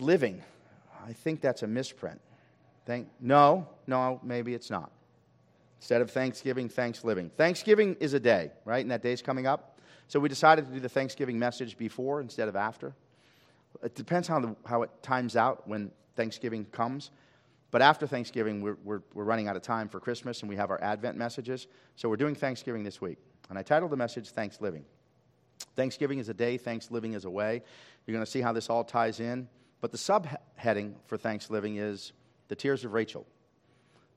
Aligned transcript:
living. 0.00 0.42
I 1.06 1.12
think 1.12 1.40
that's 1.40 1.62
a 1.62 1.66
misprint. 1.66 2.20
Thank, 2.86 3.08
no, 3.20 3.68
no, 3.86 4.20
maybe 4.22 4.54
it's 4.54 4.70
not. 4.70 4.90
Instead 5.78 6.00
of 6.00 6.10
Thanksgiving, 6.10 6.68
thanks 6.68 7.04
living. 7.04 7.30
Thanksgiving 7.30 7.96
is 8.00 8.14
a 8.14 8.20
day, 8.20 8.50
right? 8.64 8.80
And 8.80 8.90
that 8.90 9.02
day's 9.02 9.22
coming 9.22 9.46
up. 9.46 9.78
So 10.08 10.18
we 10.18 10.28
decided 10.28 10.66
to 10.66 10.72
do 10.72 10.80
the 10.80 10.88
Thanksgiving 10.88 11.38
message 11.38 11.76
before 11.76 12.20
instead 12.20 12.48
of 12.48 12.56
after. 12.56 12.94
It 13.82 13.94
depends 13.94 14.26
how, 14.26 14.40
the, 14.40 14.56
how 14.64 14.82
it 14.82 14.90
times 15.02 15.36
out 15.36 15.68
when 15.68 15.90
Thanksgiving 16.16 16.64
comes. 16.66 17.10
But 17.70 17.82
after 17.82 18.06
Thanksgiving, 18.06 18.62
we're, 18.62 18.78
we're, 18.82 19.02
we're 19.14 19.24
running 19.24 19.46
out 19.46 19.56
of 19.56 19.62
time 19.62 19.88
for 19.88 20.00
Christmas 20.00 20.40
and 20.40 20.48
we 20.48 20.56
have 20.56 20.70
our 20.70 20.82
Advent 20.82 21.16
messages. 21.16 21.66
So 21.96 22.08
we're 22.08 22.16
doing 22.16 22.34
Thanksgiving 22.34 22.82
this 22.82 23.00
week. 23.00 23.18
And 23.50 23.58
I 23.58 23.62
titled 23.62 23.92
the 23.92 23.96
message 23.96 24.30
Thanks 24.30 24.60
Living. 24.60 24.84
Thanksgiving 25.76 26.18
is 26.18 26.28
a 26.28 26.34
day, 26.34 26.56
thanks 26.56 26.90
living 26.90 27.12
is 27.12 27.24
a 27.24 27.30
way. 27.30 27.62
You're 28.06 28.14
going 28.14 28.24
to 28.24 28.30
see 28.30 28.40
how 28.40 28.52
this 28.52 28.70
all 28.70 28.84
ties 28.84 29.20
in. 29.20 29.48
But 29.80 29.92
the 29.92 29.98
subheading 29.98 30.94
for 31.06 31.16
Thanksgiving 31.16 31.76
is 31.76 32.12
the 32.48 32.56
tears 32.56 32.84
of 32.84 32.92
Rachel. 32.92 33.26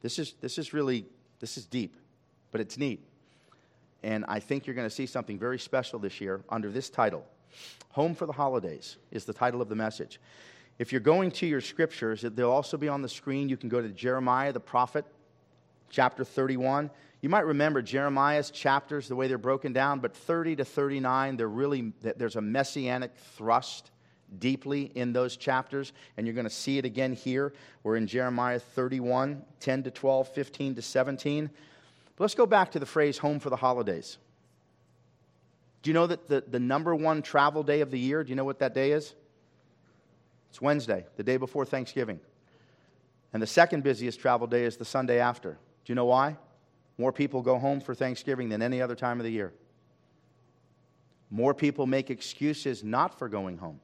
This 0.02 0.17
is, 0.17 0.33
this 0.41 0.57
is 0.57 0.73
really, 0.73 1.05
this 1.39 1.57
is 1.57 1.65
deep, 1.65 1.95
but 2.52 2.61
it's 2.61 2.77
neat. 2.77 3.05
And 4.03 4.25
I 4.27 4.39
think 4.39 4.66
you're 4.66 4.75
going 4.75 4.89
to 4.89 4.95
see 4.95 5.05
something 5.05 5.38
very 5.38 5.59
special 5.59 5.99
this 5.99 6.19
year 6.19 6.43
under 6.49 6.71
this 6.71 6.89
title. 6.89 7.25
Home 7.91 8.16
for 8.16 8.25
the 8.25 8.33
Holidays 8.33 8.97
is 9.11 9.25
the 9.25 9.33
title 9.33 9.61
of 9.61 9.69
the 9.69 9.75
message. 9.75 10.19
If 10.79 10.91
you're 10.91 11.02
going 11.02 11.29
to 11.31 11.45
your 11.45 11.61
scriptures, 11.61 12.21
they'll 12.21 12.49
also 12.49 12.77
be 12.77 12.88
on 12.88 13.03
the 13.03 13.09
screen. 13.09 13.49
You 13.49 13.57
can 13.57 13.69
go 13.69 13.81
to 13.81 13.89
Jeremiah 13.89 14.52
the 14.52 14.59
prophet, 14.59 15.05
chapter 15.91 16.23
31. 16.23 16.89
You 17.21 17.30
might 17.30 17.45
remember 17.45 17.83
Jeremiah's 17.83 18.49
chapters, 18.49 19.07
the 19.07 19.16
way 19.16 19.27
they're 19.27 19.38
broken 19.38 19.73
down, 19.73 19.99
but 19.99 20.16
30 20.16 20.55
to 20.55 20.66
39, 20.66 21.38
they're 21.38 21.47
really, 21.47 21.93
there's 22.02 22.38
a 22.38 22.41
messianic 22.41 23.16
thrust 23.16 23.91
deeply 24.40 24.91
in 24.95 25.13
those 25.13 25.38
chapters, 25.38 25.94
and 26.17 26.26
you're 26.26 26.34
going 26.34 26.45
to 26.45 26.49
see 26.49 26.77
it 26.77 26.85
again 26.85 27.13
here. 27.13 27.53
We're 27.84 27.98
in 27.98 28.08
Jeremiah 28.08 28.59
31, 28.59 29.44
10 29.59 29.83
to 29.83 29.92
12, 29.92 30.28
15 30.30 30.75
to 30.75 30.81
17. 30.81 31.50
But 32.16 32.23
let's 32.23 32.36
go 32.36 32.45
back 32.45 32.72
to 32.72 32.80
the 32.80 32.86
phrase 32.86 33.17
home 33.17 33.39
for 33.39 33.50
the 33.50 33.55
holidays. 33.55 34.17
Do 35.83 35.89
you 35.89 35.94
know 35.94 36.08
that 36.08 36.28
the, 36.28 36.44
the 36.47 36.59
number 36.59 36.95
one 36.95 37.22
travel 37.22 37.64
day 37.64 37.81
of 37.81 37.92
the 37.92 38.00
year, 38.00 38.23
do 38.23 38.30
you 38.30 38.36
know 38.36 38.45
what 38.45 38.59
that 38.59 38.73
day 38.73 38.92
is? 38.92 39.16
It's 40.50 40.61
Wednesday, 40.61 41.05
the 41.16 41.23
day 41.23 41.38
before 41.38 41.66
Thanksgiving. 41.66 42.20
And 43.33 43.42
the 43.42 43.48
second 43.48 43.83
busiest 43.83 44.20
travel 44.20 44.48
day 44.48 44.66
is 44.66 44.77
the 44.77 44.86
Sunday 44.86 45.20
after. 45.20 45.52
Do 45.52 45.92
you 45.92 45.95
know 45.95 46.05
why? 46.05 46.38
More 46.98 47.11
people 47.11 47.42
go 47.42 47.58
home 47.58 47.80
for 47.80 47.95
Thanksgiving 47.95 48.50
than 48.50 48.61
any 48.61 48.81
other 48.81 48.95
time 48.95 49.20
of 49.20 49.23
the 49.23 49.31
year. 49.31 49.53
More 51.31 51.53
people 51.53 51.88
make 51.88 52.09
excuses 52.09 52.83
not 52.83 53.17
for 53.17 53.30
going 53.30 53.58
home. 53.58 53.80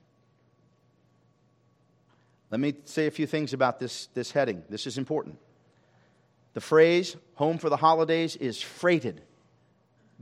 Let 2.50 2.60
me 2.60 2.76
say 2.86 3.08
a 3.08 3.12
few 3.12 3.28
things 3.28 3.54
about 3.54 3.80
this, 3.80 4.08
this 4.14 4.32
heading. 4.32 4.64
This 4.70 4.88
is 4.88 4.98
important. 4.98 5.38
The 6.54 6.62
phrase, 6.62 7.16
home 7.36 7.58
for 7.58 7.70
the 7.70 7.78
holidays, 7.78 8.36
is 8.36 8.62
freighted, 8.62 9.22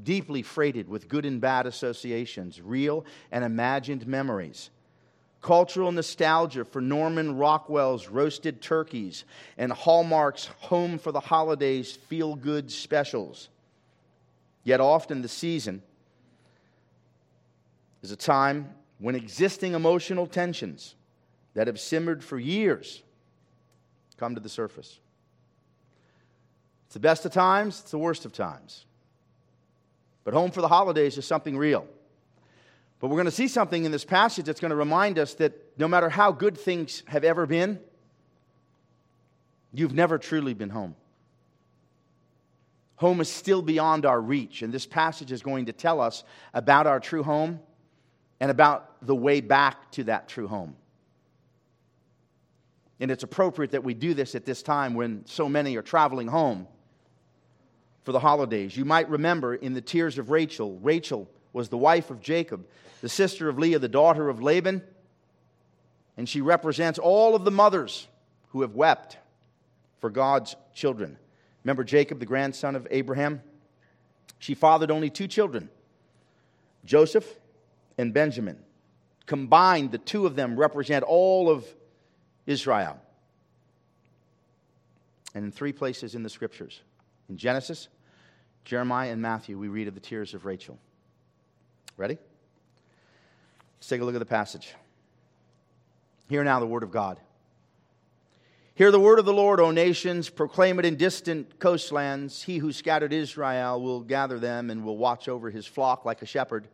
deeply 0.01 0.41
freighted 0.41 0.89
with 0.89 1.07
good 1.07 1.25
and 1.25 1.39
bad 1.39 1.67
associations, 1.67 2.61
real 2.61 3.05
and 3.31 3.43
imagined 3.43 4.07
memories 4.07 4.69
cultural 5.45 5.91
nostalgia 5.91 6.65
for 6.65 6.81
Norman 6.81 7.37
Rockwell's 7.37 8.07
roasted 8.07 8.63
turkeys, 8.63 9.25
and 9.59 9.71
Hallmark's 9.71 10.47
Home 10.61 10.97
for 10.97 11.11
the 11.11 11.19
Holidays 11.19 11.91
feel 11.91 12.33
good 12.33 12.71
specials. 12.71 13.49
Yet 14.63 14.79
often 14.79 15.21
the 15.21 15.27
season 15.27 15.83
is 18.01 18.09
a 18.09 18.15
time 18.15 18.73
when 18.97 19.13
existing 19.13 19.75
emotional 19.75 20.25
tensions 20.25 20.95
that 21.55 21.67
have 21.67 21.79
simmered 21.79 22.23
for 22.23 22.37
years 22.37 23.01
come 24.17 24.35
to 24.35 24.41
the 24.41 24.49
surface. 24.49 24.99
It's 26.85 26.93
the 26.93 26.99
best 26.99 27.25
of 27.25 27.31
times, 27.31 27.81
it's 27.81 27.91
the 27.91 27.97
worst 27.97 28.25
of 28.25 28.31
times. 28.31 28.85
But 30.23 30.33
home 30.33 30.51
for 30.51 30.61
the 30.61 30.67
holidays 30.67 31.17
is 31.17 31.25
something 31.25 31.57
real. 31.57 31.85
But 32.99 33.07
we're 33.07 33.17
going 33.17 33.25
to 33.25 33.31
see 33.31 33.47
something 33.47 33.85
in 33.85 33.91
this 33.91 34.05
passage 34.05 34.45
that's 34.45 34.59
going 34.59 34.69
to 34.69 34.75
remind 34.75 35.19
us 35.19 35.33
that 35.35 35.77
no 35.77 35.87
matter 35.87 36.09
how 36.09 36.31
good 36.31 36.57
things 36.57 37.03
have 37.07 37.23
ever 37.23 37.45
been, 37.45 37.79
you've 39.73 39.93
never 39.93 40.17
truly 40.17 40.53
been 40.53 40.69
home. 40.69 40.95
Home 42.97 43.19
is 43.19 43.29
still 43.29 43.61
beyond 43.61 44.05
our 44.05 44.19
reach, 44.19 44.61
and 44.61 44.73
this 44.73 44.85
passage 44.85 45.33
is 45.33 45.41
going 45.41 45.65
to 45.65 45.73
tell 45.73 45.99
us 45.99 46.23
about 46.53 46.87
our 46.87 47.01
true 47.01 47.23
home 47.23 47.59
and 48.39 48.49
about 48.49 49.05
the 49.05 49.15
way 49.15 49.41
back 49.41 49.91
to 49.91 50.05
that 50.05 50.29
true 50.29 50.47
home. 50.47 50.75
And 52.99 53.11
it's 53.11 53.23
appropriate 53.23 53.71
that 53.71 53.83
we 53.83 53.93
do 53.93 54.13
this 54.13 54.35
at 54.35 54.45
this 54.45 54.63
time 54.63 54.93
when 54.93 55.25
so 55.25 55.49
many 55.49 55.75
are 55.75 55.81
traveling 55.81 56.27
home 56.27 56.67
for 58.03 58.11
the 58.11 58.19
holidays. 58.19 58.77
You 58.77 58.85
might 58.85 59.09
remember 59.09 59.55
in 59.55 59.73
the 59.73 59.81
tears 59.81 60.17
of 60.17 60.29
Rachel, 60.29 60.79
Rachel 60.81 61.29
was 61.51 61.69
the 61.69 61.77
wife 61.77 62.09
of 62.09 62.21
Jacob, 62.21 62.65
the 63.01 63.09
sister 63.09 63.49
of 63.49 63.59
Leah, 63.59 63.79
the 63.79 63.89
daughter 63.89 64.29
of 64.29 64.41
Laban. 64.41 64.81
And 66.17 66.29
she 66.29 66.39
represents 66.39 66.97
all 66.97 67.35
of 67.35 67.43
the 67.43 67.51
mothers 67.51 68.07
who 68.49 68.61
have 68.61 68.75
wept 68.75 69.17
for 69.99 70.09
God's 70.09 70.55
children. 70.73 71.17
Remember 71.63 71.83
Jacob, 71.83 72.19
the 72.19 72.25
grandson 72.25 72.75
of 72.75 72.87
Abraham? 72.91 73.41
She 74.39 74.53
fathered 74.53 74.91
only 74.91 75.09
two 75.09 75.27
children 75.27 75.69
Joseph 76.85 77.39
and 77.97 78.13
Benjamin. 78.13 78.59
Combined, 79.25 79.91
the 79.91 79.97
two 79.97 80.27
of 80.27 80.35
them 80.35 80.55
represent 80.55 81.03
all 81.03 81.49
of 81.49 81.65
Israel. 82.45 82.99
And 85.33 85.43
in 85.43 85.51
three 85.51 85.73
places 85.73 86.15
in 86.15 86.23
the 86.23 86.29
scriptures 86.29 86.81
in 87.29 87.37
Genesis, 87.37 87.87
Jeremiah, 88.63 89.11
and 89.11 89.21
Matthew, 89.21 89.57
we 89.57 89.67
read 89.67 89.87
of 89.87 89.93
the 89.93 89.99
tears 89.99 90.33
of 90.33 90.45
Rachel. 90.45 90.79
Ready? 91.97 92.17
Let's 93.77 93.87
take 93.87 94.01
a 94.01 94.05
look 94.05 94.15
at 94.15 94.19
the 94.19 94.25
passage. 94.25 94.73
Hear 96.29 96.43
now 96.43 96.59
the 96.59 96.65
word 96.65 96.83
of 96.83 96.91
God. 96.91 97.19
Hear 98.73 98.91
the 98.91 98.99
word 98.99 99.19
of 99.19 99.25
the 99.25 99.33
Lord, 99.33 99.59
O 99.59 99.71
nations. 99.71 100.29
Proclaim 100.29 100.79
it 100.79 100.85
in 100.85 100.97
distant 100.97 101.59
coastlands. 101.59 102.43
He 102.43 102.57
who 102.57 102.73
scattered 102.73 103.13
Israel 103.13 103.81
will 103.81 104.01
gather 104.01 104.37
them 104.39 104.69
and 104.69 104.83
will 104.83 104.97
watch 104.97 105.29
over 105.29 105.49
his 105.49 105.65
flock 105.65 106.03
like 106.03 106.21
a 106.21 106.25
shepherd. 106.25 106.67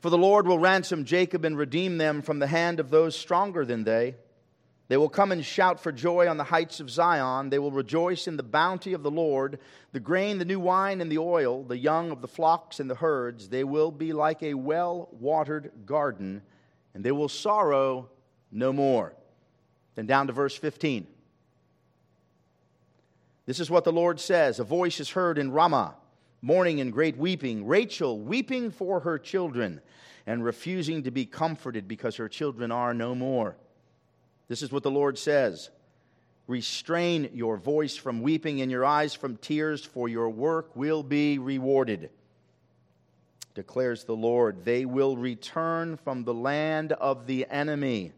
For 0.00 0.10
the 0.10 0.18
Lord 0.18 0.46
will 0.46 0.58
ransom 0.58 1.04
Jacob 1.04 1.44
and 1.44 1.56
redeem 1.56 1.98
them 1.98 2.22
from 2.22 2.38
the 2.38 2.46
hand 2.46 2.80
of 2.80 2.90
those 2.90 3.14
stronger 3.14 3.64
than 3.64 3.84
they. 3.84 4.16
They 4.90 4.96
will 4.96 5.08
come 5.08 5.30
and 5.30 5.44
shout 5.44 5.78
for 5.78 5.92
joy 5.92 6.28
on 6.28 6.36
the 6.36 6.42
heights 6.42 6.80
of 6.80 6.90
Zion. 6.90 7.48
They 7.48 7.60
will 7.60 7.70
rejoice 7.70 8.26
in 8.26 8.36
the 8.36 8.42
bounty 8.42 8.92
of 8.92 9.04
the 9.04 9.10
Lord, 9.10 9.60
the 9.92 10.00
grain, 10.00 10.38
the 10.38 10.44
new 10.44 10.58
wine, 10.58 11.00
and 11.00 11.12
the 11.12 11.18
oil, 11.18 11.62
the 11.62 11.78
young 11.78 12.10
of 12.10 12.22
the 12.22 12.26
flocks 12.26 12.80
and 12.80 12.90
the 12.90 12.96
herds. 12.96 13.48
They 13.48 13.62
will 13.62 13.92
be 13.92 14.12
like 14.12 14.42
a 14.42 14.54
well 14.54 15.08
watered 15.12 15.70
garden, 15.86 16.42
and 16.92 17.04
they 17.04 17.12
will 17.12 17.28
sorrow 17.28 18.10
no 18.50 18.72
more. 18.72 19.14
Then 19.94 20.06
down 20.06 20.26
to 20.26 20.32
verse 20.32 20.56
15. 20.56 21.06
This 23.46 23.60
is 23.60 23.70
what 23.70 23.84
the 23.84 23.92
Lord 23.92 24.18
says 24.18 24.58
A 24.58 24.64
voice 24.64 24.98
is 24.98 25.10
heard 25.10 25.38
in 25.38 25.52
Ramah, 25.52 25.94
mourning 26.42 26.80
and 26.80 26.92
great 26.92 27.16
weeping, 27.16 27.64
Rachel 27.64 28.18
weeping 28.18 28.72
for 28.72 28.98
her 28.98 29.20
children, 29.20 29.82
and 30.26 30.42
refusing 30.42 31.04
to 31.04 31.12
be 31.12 31.26
comforted 31.26 31.86
because 31.86 32.16
her 32.16 32.28
children 32.28 32.72
are 32.72 32.92
no 32.92 33.14
more. 33.14 33.54
This 34.50 34.62
is 34.62 34.72
what 34.72 34.82
the 34.82 34.90
Lord 34.90 35.16
says 35.16 35.70
Restrain 36.48 37.30
your 37.32 37.56
voice 37.56 37.94
from 37.94 38.20
weeping 38.20 38.60
and 38.60 38.70
your 38.70 38.84
eyes 38.84 39.14
from 39.14 39.36
tears, 39.36 39.84
for 39.84 40.08
your 40.08 40.28
work 40.28 40.74
will 40.74 41.04
be 41.04 41.38
rewarded. 41.38 42.10
Declares 43.54 44.02
the 44.02 44.16
Lord. 44.16 44.64
They 44.64 44.84
will 44.84 45.16
return 45.16 45.96
from 45.98 46.24
the 46.24 46.34
land 46.34 46.90
of 46.92 47.26
the 47.28 47.46
enemy. 47.48 48.12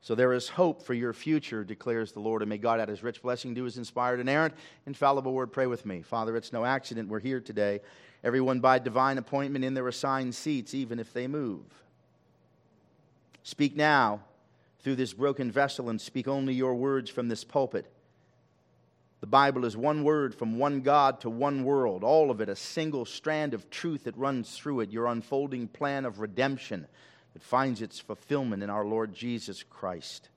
So 0.00 0.16
there 0.16 0.32
is 0.32 0.48
hope 0.48 0.82
for 0.82 0.94
your 0.94 1.12
future, 1.12 1.62
declares 1.62 2.10
the 2.10 2.20
Lord. 2.20 2.42
And 2.42 2.48
may 2.48 2.58
God 2.58 2.80
add 2.80 2.88
his 2.88 3.04
rich 3.04 3.22
blessing 3.22 3.54
to 3.54 3.62
his 3.62 3.78
inspired, 3.78 4.18
inerrant, 4.18 4.54
infallible 4.86 5.32
word. 5.32 5.52
Pray 5.52 5.68
with 5.68 5.86
me. 5.86 6.02
Father, 6.02 6.36
it's 6.36 6.52
no 6.52 6.64
accident 6.64 7.08
we're 7.08 7.20
here 7.20 7.40
today. 7.40 7.80
Everyone 8.24 8.58
by 8.58 8.80
divine 8.80 9.18
appointment 9.18 9.64
in 9.64 9.74
their 9.74 9.86
assigned 9.86 10.34
seats, 10.34 10.74
even 10.74 10.98
if 10.98 11.12
they 11.12 11.28
move. 11.28 11.62
Speak 13.44 13.76
now 13.76 14.22
through 14.82 14.96
this 14.96 15.12
broken 15.12 15.50
vessel 15.50 15.90
and 15.90 16.00
speak 16.00 16.26
only 16.26 16.54
your 16.54 16.74
words 16.74 17.10
from 17.10 17.28
this 17.28 17.44
pulpit. 17.44 17.86
The 19.20 19.26
Bible 19.26 19.66
is 19.66 19.76
one 19.76 20.02
word 20.02 20.34
from 20.34 20.58
one 20.58 20.80
God 20.80 21.20
to 21.20 21.30
one 21.30 21.64
world, 21.64 22.02
all 22.02 22.30
of 22.30 22.40
it 22.40 22.48
a 22.48 22.56
single 22.56 23.04
strand 23.04 23.52
of 23.52 23.68
truth 23.68 24.04
that 24.04 24.16
runs 24.16 24.56
through 24.56 24.80
it, 24.80 24.90
your 24.90 25.06
unfolding 25.06 25.68
plan 25.68 26.06
of 26.06 26.20
redemption 26.20 26.86
that 27.34 27.42
finds 27.42 27.82
its 27.82 28.00
fulfillment 28.00 28.62
in 28.62 28.70
our 28.70 28.84
Lord 28.84 29.14
Jesus 29.14 29.62
Christ. 29.62 30.30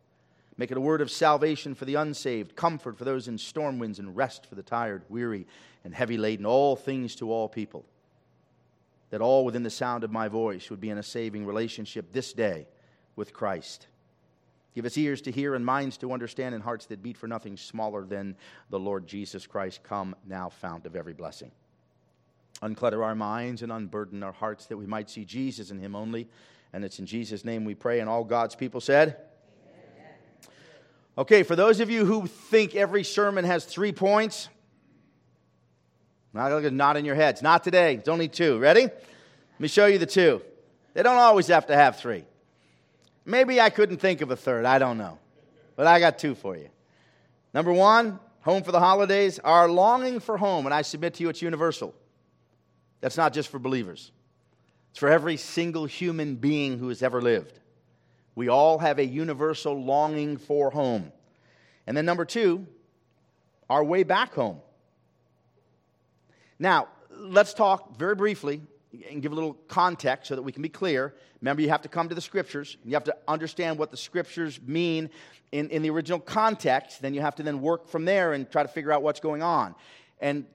Make 0.58 0.70
it 0.70 0.78
a 0.78 0.82
word 0.82 1.02
of 1.02 1.10
salvation 1.10 1.74
for 1.74 1.86
the 1.86 1.96
unsaved, 1.96 2.56
comfort 2.56 2.98
for 2.98 3.06
those 3.06 3.28
in 3.28 3.38
storm 3.38 3.80
winds, 3.80 4.00
and 4.00 4.16
rest 4.16 4.46
for 4.46 4.56
the 4.56 4.62
tired, 4.62 5.04
weary, 5.10 5.48
and 5.84 5.96
heavy 5.96 6.18
laden, 6.18 6.46
all 6.46 6.76
things 6.76 7.16
to 7.16 7.32
all 7.32 7.48
people. 7.48 7.86
That 9.10 9.22
all 9.22 9.46
within 9.46 9.64
the 9.64 9.70
sound 9.70 10.04
of 10.04 10.12
my 10.12 10.28
voice 10.28 10.70
would 10.70 10.82
be 10.82 10.90
in 10.90 10.98
a 10.98 11.04
saving 11.04 11.46
relationship 11.46 12.12
this 12.12 12.34
day 12.34 12.68
with 13.16 13.34
Christ. 13.34 13.88
Give 14.74 14.86
us 14.86 14.98
ears 14.98 15.22
to 15.22 15.32
hear 15.32 15.56
and 15.56 15.66
minds 15.66 15.98
to 15.98 16.12
understand 16.12 16.56
and 16.56 16.64
hearts 16.64 16.88
that 16.88 17.04
beat 17.04 17.18
for 17.18 17.28
nothing 17.28 17.58
smaller 17.58 18.06
than 18.06 18.36
the 18.70 18.80
Lord 18.80 19.06
Jesus 19.06 19.46
Christ. 19.46 19.84
Come 19.84 20.16
now, 20.28 20.50
fount 20.50 20.86
of 20.86 20.96
every 20.96 21.14
blessing. 21.14 21.52
Unclutter 22.62 23.04
our 23.04 23.14
minds 23.16 23.62
and 23.62 23.72
unburden 23.72 24.24
our 24.24 24.32
hearts 24.32 24.66
that 24.68 24.78
we 24.78 24.88
might 24.88 25.10
see 25.10 25.26
Jesus 25.26 25.70
and 25.70 25.80
Him 25.80 25.96
only. 25.96 26.28
And 26.72 26.84
it's 26.84 26.98
in 26.98 27.06
Jesus' 27.06 27.46
name 27.46 27.66
we 27.66 27.76
pray. 27.76 28.00
And 28.00 28.10
all 28.10 28.24
God's 28.24 28.56
people 28.56 28.82
said, 28.82 29.18
Okay, 31.16 31.44
for 31.44 31.56
those 31.56 31.80
of 31.80 31.92
you 31.92 32.06
who 32.06 32.26
think 32.26 32.74
every 32.74 33.04
sermon 33.04 33.46
has 33.46 33.66
three 33.66 33.92
points, 33.92 34.50
not 36.34 36.98
in 36.98 37.06
your 37.06 37.14
heads. 37.14 37.44
Not 37.44 37.64
today. 37.64 37.96
It's 37.96 38.10
only 38.10 38.28
two. 38.28 38.58
Ready? 38.58 38.86
Let 38.86 39.60
me 39.60 39.68
show 39.68 39.86
you 39.86 40.00
the 40.00 40.08
two. 40.08 40.42
They 40.96 41.04
don't 41.04 41.18
always 41.18 41.48
have 41.48 41.68
to 41.68 41.76
have 41.76 41.98
three. 41.98 42.26
Maybe 43.26 43.62
I 43.62 43.70
couldn't 43.70 43.98
think 43.98 44.22
of 44.22 44.32
a 44.32 44.36
third. 44.36 44.66
I 44.66 44.80
don't 44.80 44.98
know. 44.98 45.20
But 45.76 45.88
I 45.88 46.00
got 46.00 46.20
two 46.20 46.36
for 46.36 46.56
you. 46.56 46.70
Number 47.54 47.72
one, 47.72 48.20
home 48.42 48.64
for 48.64 48.72
the 48.72 48.80
holidays. 48.80 49.40
Our 49.40 49.70
longing 49.70 50.20
for 50.20 50.38
home, 50.38 50.66
and 50.66 50.74
I 50.74 50.82
submit 50.82 51.16
to 51.16 51.24
you 51.24 51.30
it's 51.30 51.42
universal. 51.42 51.96
That's 53.02 53.18
not 53.18 53.34
just 53.34 53.50
for 53.50 53.60
believers, 53.60 54.12
it's 54.92 55.00
for 55.00 55.10
every 55.10 55.38
single 55.38 55.86
human 55.86 56.36
being 56.36 56.80
who 56.80 56.90
has 56.90 57.04
ever 57.04 57.22
lived. 57.22 57.60
We 58.36 58.48
all 58.48 58.80
have 58.80 58.98
a 58.98 59.06
universal 59.06 59.80
longing 59.80 60.38
for 60.38 60.72
home. 60.72 61.12
And 61.86 61.96
then 61.96 62.06
number 62.06 62.26
two, 62.26 62.66
our 63.70 63.84
way 63.84 64.04
back 64.04 64.34
home. 64.34 64.60
Now, 66.58 66.88
let's 67.12 67.54
talk 67.54 67.98
very 67.98 68.16
briefly 68.16 68.62
and 69.10 69.22
give 69.22 69.32
a 69.32 69.36
little 69.36 69.54
context 69.68 70.28
so 70.30 70.36
that 70.36 70.42
we 70.42 70.52
can 70.52 70.62
be 70.62 70.70
clear. 70.70 71.14
Remember, 71.42 71.62
you 71.62 71.70
have 71.70 71.82
to 71.82 71.90
come 71.90 72.10
to 72.10 72.16
the 72.16 72.22
scriptures. 72.22 72.78
You 72.86 72.94
have 72.94 73.04
to 73.06 73.16
understand 73.28 73.78
what 73.78 73.92
the 73.92 73.98
scriptures 73.98 74.60
mean 74.66 75.10
in, 75.52 75.70
in 75.70 75.82
the 75.82 75.90
original 75.90 76.20
context. 76.20 77.02
Then 77.02 77.14
you 77.14 77.22
have 77.22 77.36
to 77.36 77.44
then 77.44 77.62
work 77.62 77.88
from 77.88 78.06
there 78.06 78.34
and 78.34 78.50
try 78.50 78.64
to 78.64 78.70
figure 78.70 78.92
out 78.92 79.02
what's 79.02 79.20
going 79.20 79.42
on. 79.42 79.76
And 80.20 80.46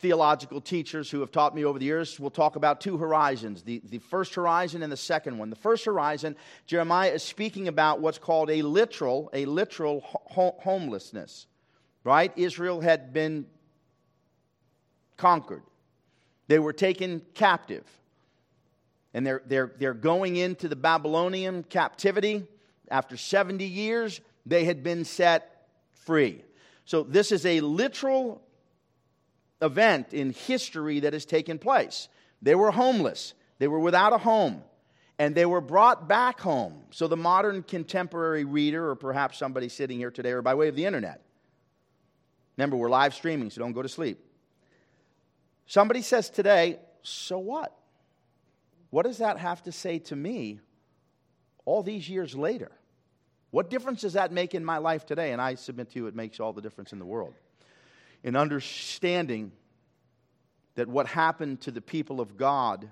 theological 0.00 0.60
teachers 0.60 1.10
who 1.10 1.20
have 1.20 1.30
taught 1.30 1.54
me 1.54 1.64
over 1.64 1.78
the 1.78 1.84
years 1.84 2.18
will 2.18 2.30
talk 2.30 2.56
about 2.56 2.80
two 2.80 2.96
horizons 2.96 3.62
the, 3.62 3.82
the 3.84 3.98
first 3.98 4.34
horizon 4.34 4.82
and 4.82 4.90
the 4.90 4.96
second 4.96 5.38
one. 5.38 5.50
The 5.50 5.56
first 5.56 5.84
horizon, 5.84 6.36
Jeremiah 6.66 7.10
is 7.10 7.22
speaking 7.22 7.68
about 7.68 8.00
what's 8.00 8.18
called 8.18 8.50
a 8.50 8.62
literal, 8.62 9.30
a 9.32 9.44
literal 9.44 10.00
ho- 10.04 10.56
homelessness, 10.60 11.46
right? 12.02 12.32
Israel 12.36 12.80
had 12.80 13.12
been 13.12 13.46
conquered, 15.16 15.62
they 16.50 16.58
were 16.58 16.72
taken 16.72 17.22
captive. 17.34 17.84
And 19.14 19.24
they're, 19.24 19.40
they're, 19.46 19.70
they're 19.78 19.94
going 19.94 20.34
into 20.34 20.66
the 20.66 20.74
Babylonian 20.74 21.62
captivity. 21.62 22.44
After 22.90 23.16
70 23.16 23.64
years, 23.64 24.20
they 24.44 24.64
had 24.64 24.82
been 24.82 25.04
set 25.04 25.68
free. 25.92 26.42
So, 26.86 27.04
this 27.04 27.30
is 27.30 27.46
a 27.46 27.60
literal 27.60 28.42
event 29.62 30.12
in 30.12 30.32
history 30.32 30.98
that 31.00 31.12
has 31.12 31.24
taken 31.24 31.56
place. 31.56 32.08
They 32.42 32.56
were 32.56 32.72
homeless, 32.72 33.34
they 33.60 33.68
were 33.68 33.78
without 33.78 34.12
a 34.12 34.18
home, 34.18 34.64
and 35.20 35.36
they 35.36 35.46
were 35.46 35.60
brought 35.60 36.08
back 36.08 36.40
home. 36.40 36.82
So 36.90 37.06
the 37.06 37.16
modern 37.16 37.62
contemporary 37.62 38.44
reader, 38.44 38.90
or 38.90 38.96
perhaps 38.96 39.38
somebody 39.38 39.68
sitting 39.68 39.98
here 39.98 40.10
today, 40.10 40.32
or 40.32 40.42
by 40.42 40.54
way 40.54 40.66
of 40.66 40.74
the 40.74 40.84
internet, 40.84 41.22
remember, 42.56 42.76
we're 42.76 42.88
live 42.88 43.14
streaming, 43.14 43.50
so 43.50 43.60
don't 43.60 43.72
go 43.72 43.82
to 43.82 43.88
sleep. 43.88 44.18
Somebody 45.70 46.02
says 46.02 46.30
today, 46.30 46.80
so 47.04 47.38
what? 47.38 47.72
What 48.90 49.06
does 49.06 49.18
that 49.18 49.38
have 49.38 49.62
to 49.62 49.70
say 49.70 50.00
to 50.00 50.16
me 50.16 50.58
all 51.64 51.84
these 51.84 52.08
years 52.08 52.34
later? 52.34 52.72
What 53.52 53.70
difference 53.70 54.00
does 54.00 54.14
that 54.14 54.32
make 54.32 54.52
in 54.56 54.64
my 54.64 54.78
life 54.78 55.06
today? 55.06 55.30
And 55.30 55.40
I 55.40 55.54
submit 55.54 55.90
to 55.90 56.00
you, 56.00 56.08
it 56.08 56.16
makes 56.16 56.40
all 56.40 56.52
the 56.52 56.60
difference 56.60 56.92
in 56.92 56.98
the 56.98 57.04
world 57.04 57.34
in 58.24 58.34
understanding 58.34 59.52
that 60.74 60.88
what 60.88 61.06
happened 61.06 61.60
to 61.60 61.70
the 61.70 61.80
people 61.80 62.20
of 62.20 62.36
God, 62.36 62.88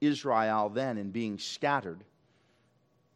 Israel, 0.00 0.68
then, 0.68 0.98
in 0.98 1.12
being 1.12 1.38
scattered, 1.38 2.02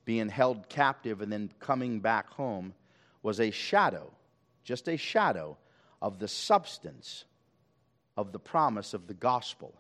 being 0.05 0.29
held 0.29 0.69
captive, 0.69 1.21
and 1.21 1.33
then 1.33 1.51
coming 1.59 1.99
back 1.99 2.31
home, 2.31 2.75
was 3.25 3.41
a 3.41 3.51
shadow, 3.51 4.13
just 4.63 4.89
a 4.89 4.97
shadow 4.97 5.57
of 6.01 6.21
the 6.21 6.29
substance 6.29 7.25
of 8.17 8.33
the 8.33 8.39
promise 8.39 8.95
of 8.95 9.07
the 9.07 9.15
gospel 9.15 9.75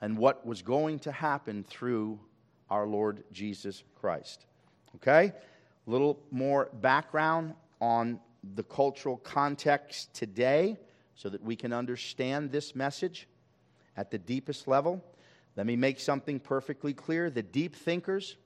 and 0.00 0.16
what 0.16 0.46
was 0.46 0.62
going 0.62 0.98
to 1.00 1.12
happen 1.12 1.64
through 1.64 2.18
our 2.70 2.86
Lord 2.86 3.24
Jesus 3.32 3.82
Christ. 4.00 4.46
Okay? 4.96 5.32
A 5.86 5.90
little 5.90 6.18
more 6.30 6.70
background 6.80 7.54
on 7.80 8.20
the 8.54 8.62
cultural 8.62 9.18
context 9.18 10.14
today 10.14 10.78
so 11.14 11.28
that 11.28 11.42
we 11.42 11.56
can 11.56 11.72
understand 11.72 12.50
this 12.50 12.74
message 12.74 13.28
at 13.96 14.10
the 14.10 14.18
deepest 14.18 14.66
level. 14.66 15.04
Let 15.56 15.66
me 15.66 15.76
make 15.76 16.00
something 16.00 16.40
perfectly 16.40 16.94
clear. 16.94 17.28
The 17.28 17.42
deep 17.42 17.76
thinkers, 17.76 18.36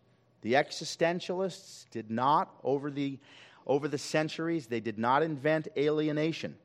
the 0.43 0.55
existentialists, 0.55 1.89
did 1.91 2.11
not, 2.11 2.53
over 2.65 2.91
the, 2.91 3.19
over 3.67 3.87
the 3.87 3.99
centuries, 3.99 4.67
they 4.67 4.81
did 4.81 4.99
not 4.99 5.23
invent 5.23 5.69
alienation. 5.77 6.57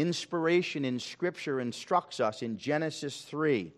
Inspiration 0.00 0.84
in 0.84 0.98
Scripture 0.98 1.60
instructs 1.60 2.20
us 2.20 2.42
in 2.42 2.56
Genesis 2.56 3.22
3 3.22 3.72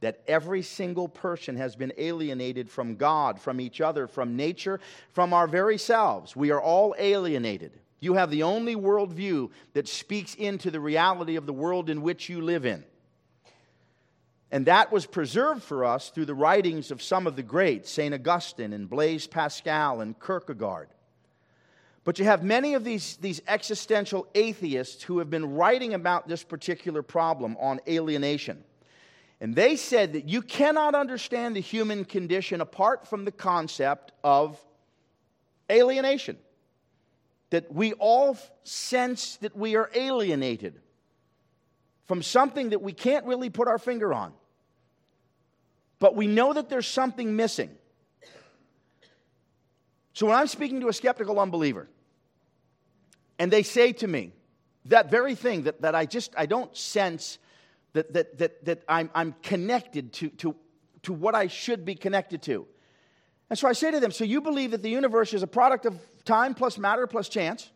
that 0.00 0.20
every 0.26 0.62
single 0.62 1.08
person 1.08 1.56
has 1.56 1.74
been 1.74 1.92
alienated 1.96 2.68
from 2.70 2.96
God, 2.96 3.40
from 3.40 3.60
each 3.60 3.80
other, 3.80 4.06
from 4.06 4.36
nature, 4.36 4.80
from 5.12 5.32
our 5.32 5.46
very 5.46 5.78
selves. 5.78 6.36
We 6.36 6.50
are 6.50 6.60
all 6.60 6.94
alienated. 6.98 7.72
You 8.00 8.14
have 8.14 8.30
the 8.30 8.42
only 8.42 8.76
worldview 8.76 9.50
that 9.72 9.88
speaks 9.88 10.34
into 10.34 10.70
the 10.70 10.80
reality 10.80 11.36
of 11.36 11.46
the 11.46 11.52
world 11.52 11.88
in 11.88 12.02
which 12.02 12.28
you 12.28 12.42
live 12.42 12.66
in. 12.66 12.84
And 14.52 14.66
that 14.66 14.92
was 14.92 15.06
preserved 15.06 15.62
for 15.62 15.84
us 15.84 16.10
through 16.10 16.26
the 16.26 16.34
writings 16.34 16.90
of 16.90 17.02
some 17.02 17.26
of 17.26 17.36
the 17.36 17.42
greats, 17.42 17.90
St. 17.90 18.14
Augustine 18.14 18.72
and 18.72 18.88
Blaise 18.88 19.26
Pascal 19.26 20.00
and 20.00 20.18
Kierkegaard. 20.20 20.88
But 22.06 22.20
you 22.20 22.24
have 22.24 22.44
many 22.44 22.74
of 22.74 22.84
these, 22.84 23.16
these 23.16 23.42
existential 23.48 24.28
atheists 24.36 25.02
who 25.02 25.18
have 25.18 25.28
been 25.28 25.56
writing 25.56 25.92
about 25.92 26.28
this 26.28 26.44
particular 26.44 27.02
problem 27.02 27.56
on 27.58 27.80
alienation. 27.88 28.62
And 29.40 29.56
they 29.56 29.74
said 29.74 30.12
that 30.12 30.28
you 30.28 30.40
cannot 30.40 30.94
understand 30.94 31.56
the 31.56 31.60
human 31.60 32.04
condition 32.04 32.60
apart 32.60 33.08
from 33.08 33.24
the 33.24 33.32
concept 33.32 34.12
of 34.22 34.56
alienation 35.68 36.38
that 37.50 37.74
we 37.74 37.92
all 37.94 38.38
sense 38.62 39.38
that 39.38 39.56
we 39.56 39.74
are 39.74 39.90
alienated 39.92 40.80
from 42.04 42.22
something 42.22 42.70
that 42.70 42.82
we 42.82 42.92
can't 42.92 43.26
really 43.26 43.50
put 43.50 43.66
our 43.66 43.78
finger 43.78 44.14
on. 44.14 44.32
But 45.98 46.14
we 46.14 46.28
know 46.28 46.52
that 46.52 46.68
there's 46.68 46.86
something 46.86 47.34
missing. 47.34 47.70
So 50.12 50.26
when 50.26 50.36
I'm 50.36 50.46
speaking 50.46 50.80
to 50.82 50.88
a 50.88 50.92
skeptical 50.92 51.40
unbeliever, 51.40 51.88
and 53.38 53.52
they 53.52 53.62
say 53.62 53.92
to 53.92 54.06
me 54.06 54.32
that 54.86 55.10
very 55.10 55.34
thing 55.34 55.64
that, 55.64 55.82
that 55.82 55.94
I 55.94 56.06
just 56.06 56.32
I 56.36 56.46
don't 56.46 56.74
sense 56.76 57.38
that, 57.92 58.12
that, 58.12 58.38
that, 58.38 58.64
that 58.64 58.82
I'm, 58.88 59.10
I'm 59.14 59.34
connected 59.42 60.12
to, 60.14 60.28
to, 60.28 60.56
to 61.02 61.12
what 61.12 61.34
I 61.34 61.46
should 61.46 61.84
be 61.84 61.94
connected 61.94 62.42
to. 62.42 62.66
And 63.48 63.58
so 63.58 63.68
I 63.68 63.72
say 63.72 63.90
to 63.90 64.00
them, 64.00 64.10
So 64.10 64.24
you 64.24 64.40
believe 64.40 64.72
that 64.72 64.82
the 64.82 64.90
universe 64.90 65.32
is 65.34 65.42
a 65.42 65.46
product 65.46 65.86
of 65.86 65.98
time 66.24 66.54
plus 66.54 66.78
matter 66.78 67.06
plus 67.06 67.28
chance? 67.28 67.70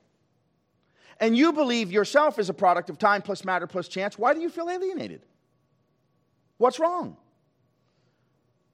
And 1.18 1.36
you 1.36 1.52
believe 1.52 1.92
yourself 1.92 2.38
is 2.38 2.48
a 2.48 2.54
product 2.54 2.88
of 2.88 2.98
time 2.98 3.22
plus 3.22 3.44
matter 3.44 3.66
plus 3.66 3.88
chance? 3.88 4.18
Why 4.18 4.32
do 4.34 4.40
you 4.40 4.48
feel 4.48 4.70
alienated? 4.70 5.22
What's 6.56 6.78
wrong? 6.78 7.16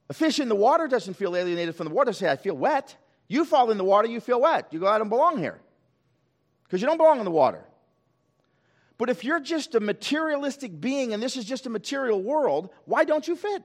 A 0.09 0.15
fish 0.15 0.39
in 0.39 0.49
the 0.49 0.55
water 0.55 0.87
doesn't 0.87 1.15
feel 1.15 1.37
alienated 1.37 1.75
from 1.75 1.89
the 1.89 1.95
water. 1.95 2.13
Say, 2.13 2.31
I 2.31 2.37
feel 2.37 2.57
wet. 2.57 2.97
You 3.29 3.45
fall 3.45 3.73
in 3.73 3.79
the 3.79 3.85
water, 3.85 4.07
you 4.07 4.21
feel 4.21 4.41
wet. 4.41 4.69
You 4.71 4.79
go, 4.79 4.87
I 4.87 4.99
don't 4.99 5.09
belong 5.09 5.39
here. 5.39 5.61
Because 6.67 6.81
you 6.81 6.87
don't 6.87 6.97
belong 6.97 7.19
in 7.19 7.25
the 7.25 7.31
water. 7.31 7.65
But 8.99 9.11
if 9.11 9.25
you're 9.25 9.41
just 9.41 9.75
a 9.75 9.81
materialistic 9.81 10.81
being 10.81 11.13
and 11.13 11.23
this 11.23 11.37
is 11.37 11.45
just 11.45 11.67
a 11.67 11.71
material 11.71 12.23
world, 12.23 12.71
why 12.87 13.05
don't 13.05 13.27
you 13.27 13.37
fit? 13.37 13.63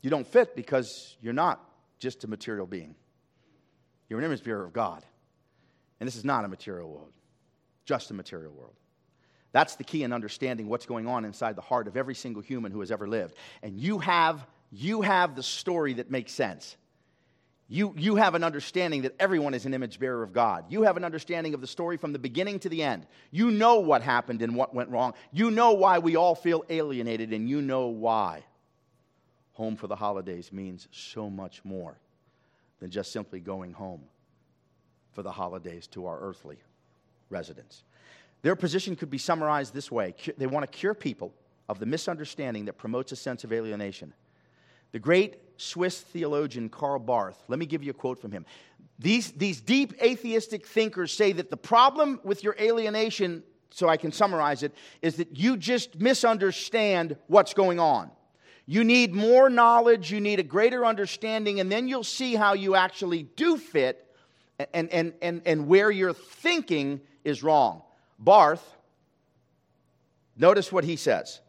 You 0.00 0.10
don't 0.10 0.26
fit 0.26 0.54
because 0.54 1.16
you're 1.20 1.32
not 1.32 1.60
just 1.98 2.24
a 2.24 2.28
material 2.28 2.66
being. 2.66 2.94
You're 4.08 4.18
an 4.18 4.24
image 4.24 4.44
bearer 4.44 4.64
of 4.64 4.72
God. 4.72 5.04
And 6.00 6.06
this 6.06 6.16
is 6.16 6.24
not 6.24 6.44
a 6.44 6.48
material 6.48 6.88
world, 6.88 7.12
just 7.84 8.10
a 8.10 8.14
material 8.14 8.52
world. 8.52 8.74
That's 9.52 9.76
the 9.76 9.84
key 9.84 10.04
in 10.04 10.12
understanding 10.12 10.68
what's 10.68 10.86
going 10.86 11.06
on 11.06 11.24
inside 11.24 11.56
the 11.56 11.62
heart 11.62 11.88
of 11.88 11.96
every 11.96 12.14
single 12.14 12.42
human 12.42 12.70
who 12.70 12.80
has 12.80 12.90
ever 12.90 13.08
lived. 13.08 13.34
And 13.62 13.78
you 13.78 13.98
have, 13.98 14.46
you 14.70 15.00
have 15.00 15.34
the 15.34 15.42
story 15.42 15.94
that 15.94 16.10
makes 16.10 16.32
sense. 16.32 16.76
You, 17.70 17.92
you 17.98 18.16
have 18.16 18.34
an 18.34 18.44
understanding 18.44 19.02
that 19.02 19.14
everyone 19.20 19.52
is 19.52 19.66
an 19.66 19.74
image 19.74 19.98
bearer 20.00 20.22
of 20.22 20.32
God. 20.32 20.64
You 20.70 20.82
have 20.82 20.96
an 20.96 21.04
understanding 21.04 21.52
of 21.52 21.60
the 21.60 21.66
story 21.66 21.98
from 21.98 22.14
the 22.14 22.18
beginning 22.18 22.58
to 22.60 22.70
the 22.70 22.82
end. 22.82 23.06
You 23.30 23.50
know 23.50 23.80
what 23.80 24.00
happened 24.00 24.40
and 24.40 24.56
what 24.56 24.74
went 24.74 24.88
wrong. 24.88 25.12
You 25.32 25.50
know 25.50 25.72
why 25.72 25.98
we 25.98 26.16
all 26.16 26.34
feel 26.34 26.64
alienated, 26.70 27.32
and 27.32 27.48
you 27.48 27.60
know 27.60 27.88
why. 27.88 28.44
home 29.52 29.76
for 29.76 29.88
the 29.88 29.96
holidays 29.96 30.52
means 30.52 30.86
so 30.92 31.28
much 31.28 31.64
more 31.64 31.98
than 32.80 32.90
just 32.90 33.12
simply 33.12 33.40
going 33.40 33.72
home 33.72 34.02
for 35.12 35.22
the 35.22 35.32
holidays 35.32 35.88
to 35.88 36.06
our 36.06 36.18
earthly 36.20 36.58
residence. 37.28 37.82
Their 38.42 38.54
position 38.54 38.94
could 38.94 39.10
be 39.10 39.18
summarized 39.18 39.74
this 39.74 39.90
way 39.90 40.14
they 40.38 40.46
want 40.46 40.70
to 40.70 40.78
cure 40.78 40.94
people 40.94 41.34
of 41.68 41.80
the 41.80 41.86
misunderstanding 41.86 42.66
that 42.66 42.78
promotes 42.78 43.10
a 43.10 43.16
sense 43.16 43.42
of 43.42 43.52
alienation. 43.52 44.14
The 44.92 45.00
great 45.00 45.36
Swiss 45.58 46.00
theologian 46.00 46.68
Karl 46.68 46.98
Barth, 46.98 47.42
let 47.48 47.58
me 47.58 47.66
give 47.66 47.82
you 47.82 47.90
a 47.90 47.94
quote 47.94 48.18
from 48.18 48.32
him. 48.32 48.46
These, 48.98 49.32
these 49.32 49.60
deep 49.60 50.02
atheistic 50.02 50.66
thinkers 50.66 51.12
say 51.12 51.32
that 51.32 51.50
the 51.50 51.56
problem 51.56 52.20
with 52.24 52.42
your 52.42 52.56
alienation, 52.58 53.42
so 53.70 53.88
I 53.88 53.96
can 53.96 54.10
summarize 54.10 54.62
it, 54.62 54.72
is 55.02 55.16
that 55.16 55.36
you 55.36 55.56
just 55.56 56.00
misunderstand 56.00 57.16
what's 57.26 57.54
going 57.54 57.78
on. 57.78 58.10
You 58.66 58.84
need 58.84 59.14
more 59.14 59.48
knowledge, 59.48 60.12
you 60.12 60.20
need 60.20 60.40
a 60.40 60.44
greater 60.44 60.84
understanding, 60.84 61.60
and 61.60 61.70
then 61.70 61.88
you'll 61.88 62.04
see 62.04 62.34
how 62.34 62.54
you 62.54 62.74
actually 62.74 63.22
do 63.22 63.56
fit 63.56 64.04
and, 64.74 64.88
and, 64.90 65.12
and, 65.22 65.42
and 65.44 65.66
where 65.66 65.90
your 65.90 66.12
thinking 66.12 67.00
is 67.24 67.42
wrong. 67.42 67.82
Barth, 68.18 68.76
notice 70.36 70.72
what 70.72 70.84
he 70.84 70.96
says. 70.96 71.40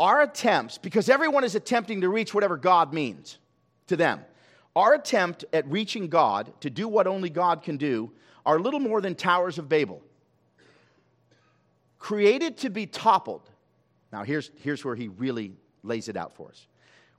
Our 0.00 0.22
attempts, 0.22 0.78
because 0.78 1.10
everyone 1.10 1.44
is 1.44 1.54
attempting 1.54 2.00
to 2.00 2.08
reach 2.08 2.32
whatever 2.32 2.56
God 2.56 2.94
means 2.94 3.38
to 3.88 3.96
them, 3.96 4.24
our 4.74 4.94
attempt 4.94 5.44
at 5.52 5.70
reaching 5.70 6.08
God 6.08 6.50
to 6.62 6.70
do 6.70 6.88
what 6.88 7.06
only 7.06 7.28
God 7.28 7.62
can 7.62 7.76
do 7.76 8.10
are 8.46 8.58
little 8.58 8.80
more 8.80 9.02
than 9.02 9.14
towers 9.14 9.58
of 9.58 9.68
Babel. 9.68 10.00
Created 11.98 12.56
to 12.58 12.70
be 12.70 12.86
toppled. 12.86 13.42
Now, 14.10 14.22
here's, 14.24 14.50
here's 14.62 14.82
where 14.82 14.96
he 14.96 15.08
really 15.08 15.52
lays 15.82 16.08
it 16.08 16.16
out 16.16 16.32
for 16.34 16.48
us. 16.48 16.66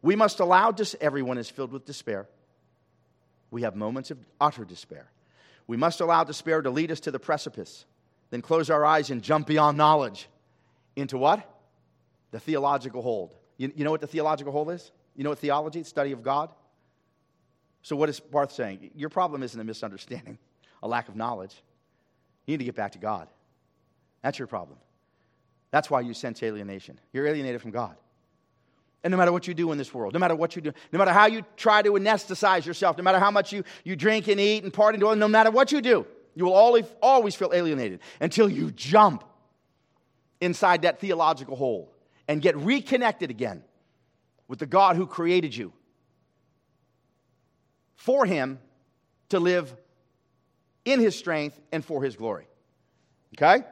We 0.01 0.15
must 0.15 0.39
allow, 0.39 0.71
dis- 0.71 0.95
everyone 0.99 1.37
is 1.37 1.51
filled 1.51 1.71
with 1.71 1.85
despair. 1.85 2.27
We 3.51 3.61
have 3.61 3.75
moments 3.75 4.09
of 4.09 4.17
utter 4.39 4.65
despair. 4.65 5.11
We 5.67 5.77
must 5.77 6.01
allow 6.01 6.23
despair 6.23 6.63
to 6.63 6.71
lead 6.71 6.91
us 6.91 7.01
to 7.01 7.11
the 7.11 7.19
precipice, 7.19 7.85
then 8.31 8.41
close 8.41 8.71
our 8.71 8.83
eyes 8.83 9.11
and 9.11 9.21
jump 9.21 9.45
beyond 9.45 9.77
knowledge 9.77 10.27
into 10.95 11.19
what? 11.19 11.47
The 12.31 12.39
theological 12.39 13.01
hold. 13.01 13.35
You, 13.57 13.71
you 13.75 13.83
know 13.83 13.91
what 13.91 14.01
the 14.01 14.07
theological 14.07 14.51
hold 14.51 14.71
is? 14.71 14.91
You 15.15 15.23
know 15.23 15.29
what 15.29 15.39
theology, 15.39 15.83
study 15.83 16.11
of 16.11 16.23
God? 16.23 16.49
So, 17.83 17.95
what 17.95 18.09
is 18.09 18.19
Barth 18.19 18.51
saying? 18.51 18.91
Your 18.95 19.09
problem 19.09 19.43
isn't 19.43 19.59
a 19.59 19.63
misunderstanding, 19.63 20.37
a 20.81 20.87
lack 20.87 21.09
of 21.09 21.15
knowledge. 21.15 21.55
You 22.45 22.53
need 22.53 22.59
to 22.59 22.63
get 22.65 22.75
back 22.75 22.93
to 22.93 22.99
God. 22.99 23.27
That's 24.21 24.39
your 24.39 24.47
problem. 24.47 24.77
That's 25.71 25.89
why 25.89 26.01
you 26.01 26.13
sense 26.13 26.43
alienation. 26.43 26.99
You're 27.13 27.27
alienated 27.27 27.61
from 27.61 27.71
God. 27.71 27.95
And 29.03 29.11
no 29.11 29.17
matter 29.17 29.31
what 29.31 29.47
you 29.47 29.53
do 29.53 29.71
in 29.71 29.77
this 29.77 29.93
world, 29.93 30.13
no 30.13 30.19
matter 30.19 30.35
what 30.35 30.55
you 30.55 30.61
do, 30.61 30.73
no 30.91 30.99
matter 30.99 31.11
how 31.11 31.25
you 31.25 31.43
try 31.57 31.81
to 31.81 31.91
anesthetize 31.93 32.65
yourself, 32.65 32.97
no 32.97 33.03
matter 33.03 33.19
how 33.19 33.31
much 33.31 33.51
you, 33.51 33.63
you 33.83 33.95
drink 33.95 34.27
and 34.27 34.39
eat 34.39 34.63
and 34.63 34.71
party, 34.71 34.99
no 34.99 35.27
matter 35.27 35.49
what 35.49 35.71
you 35.71 35.81
do, 35.81 36.05
you 36.35 36.45
will 36.45 36.53
always, 36.53 36.85
always 37.01 37.33
feel 37.33 37.51
alienated 37.53 37.99
until 38.19 38.47
you 38.47 38.69
jump 38.71 39.23
inside 40.39 40.83
that 40.83 40.99
theological 40.99 41.55
hole 41.55 41.91
and 42.31 42.41
get 42.41 42.55
reconnected 42.55 43.29
again 43.29 43.61
with 44.47 44.57
the 44.57 44.65
God 44.65 44.95
who 44.95 45.05
created 45.05 45.53
you 45.53 45.73
for 47.97 48.25
Him 48.25 48.57
to 49.29 49.39
live 49.41 49.75
in 50.85 51.01
His 51.01 51.13
strength 51.13 51.59
and 51.73 51.83
for 51.83 52.01
His 52.01 52.15
glory. 52.15 52.47
Okay? 53.37 53.65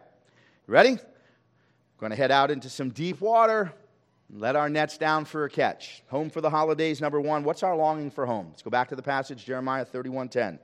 ready? 0.68 0.98
Going 2.00 2.10
to 2.10 2.18
head 2.18 2.32
out 2.32 2.52
into 2.52 2.70
some 2.70 2.90
deep 2.90 3.22
water. 3.22 3.72
Let 4.30 4.58
our 4.58 4.68
nets 4.68 4.98
down 4.98 5.24
for 5.24 5.46
a 5.46 5.50
catch. 5.50 6.04
Home 6.10 6.30
for 6.30 6.42
the 6.42 6.50
holidays, 6.50 7.00
number 7.00 7.22
one. 7.22 7.46
What's 7.46 7.64
our 7.64 7.78
longing 7.78 8.12
for 8.12 8.26
home? 8.26 8.48
Let's 8.50 8.62
go 8.62 8.70
back 8.70 8.90
to 8.90 8.98
the 8.98 9.02
passage, 9.02 9.46
Jeremiah 9.46 9.86
31:10. 9.86 10.60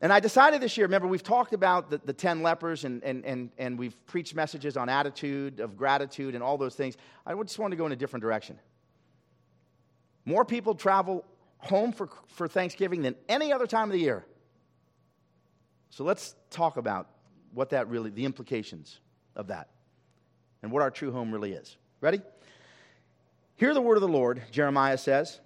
And 0.00 0.12
I 0.12 0.20
decided 0.20 0.60
this 0.60 0.76
year, 0.76 0.86
remember, 0.86 1.08
we've 1.08 1.22
talked 1.22 1.52
about 1.52 1.90
the, 1.90 1.98
the 1.98 2.12
10 2.12 2.42
lepers 2.42 2.84
and, 2.84 3.02
and, 3.02 3.24
and, 3.24 3.50
and 3.58 3.78
we've 3.78 3.96
preached 4.06 4.34
messages 4.34 4.76
on 4.76 4.88
attitude, 4.88 5.58
of 5.58 5.76
gratitude, 5.76 6.34
and 6.34 6.42
all 6.42 6.56
those 6.56 6.76
things. 6.76 6.96
I 7.26 7.34
just 7.34 7.58
wanted 7.58 7.74
to 7.74 7.78
go 7.78 7.86
in 7.86 7.92
a 7.92 7.96
different 7.96 8.22
direction. 8.22 8.60
More 10.24 10.44
people 10.44 10.74
travel 10.74 11.24
home 11.58 11.92
for, 11.92 12.08
for 12.28 12.46
Thanksgiving 12.46 13.02
than 13.02 13.16
any 13.28 13.52
other 13.52 13.66
time 13.66 13.88
of 13.88 13.92
the 13.92 13.98
year. 13.98 14.24
So 15.90 16.04
let's 16.04 16.36
talk 16.50 16.76
about 16.76 17.08
what 17.52 17.70
that 17.70 17.88
really, 17.88 18.10
the 18.10 18.24
implications 18.24 19.00
of 19.34 19.48
that, 19.48 19.68
and 20.62 20.70
what 20.70 20.82
our 20.82 20.90
true 20.90 21.10
home 21.10 21.32
really 21.32 21.52
is. 21.52 21.76
Ready? 22.00 22.20
Hear 23.56 23.74
the 23.74 23.80
word 23.80 23.96
of 23.96 24.02
the 24.02 24.08
Lord, 24.08 24.42
Jeremiah 24.52 24.98
says. 24.98 25.40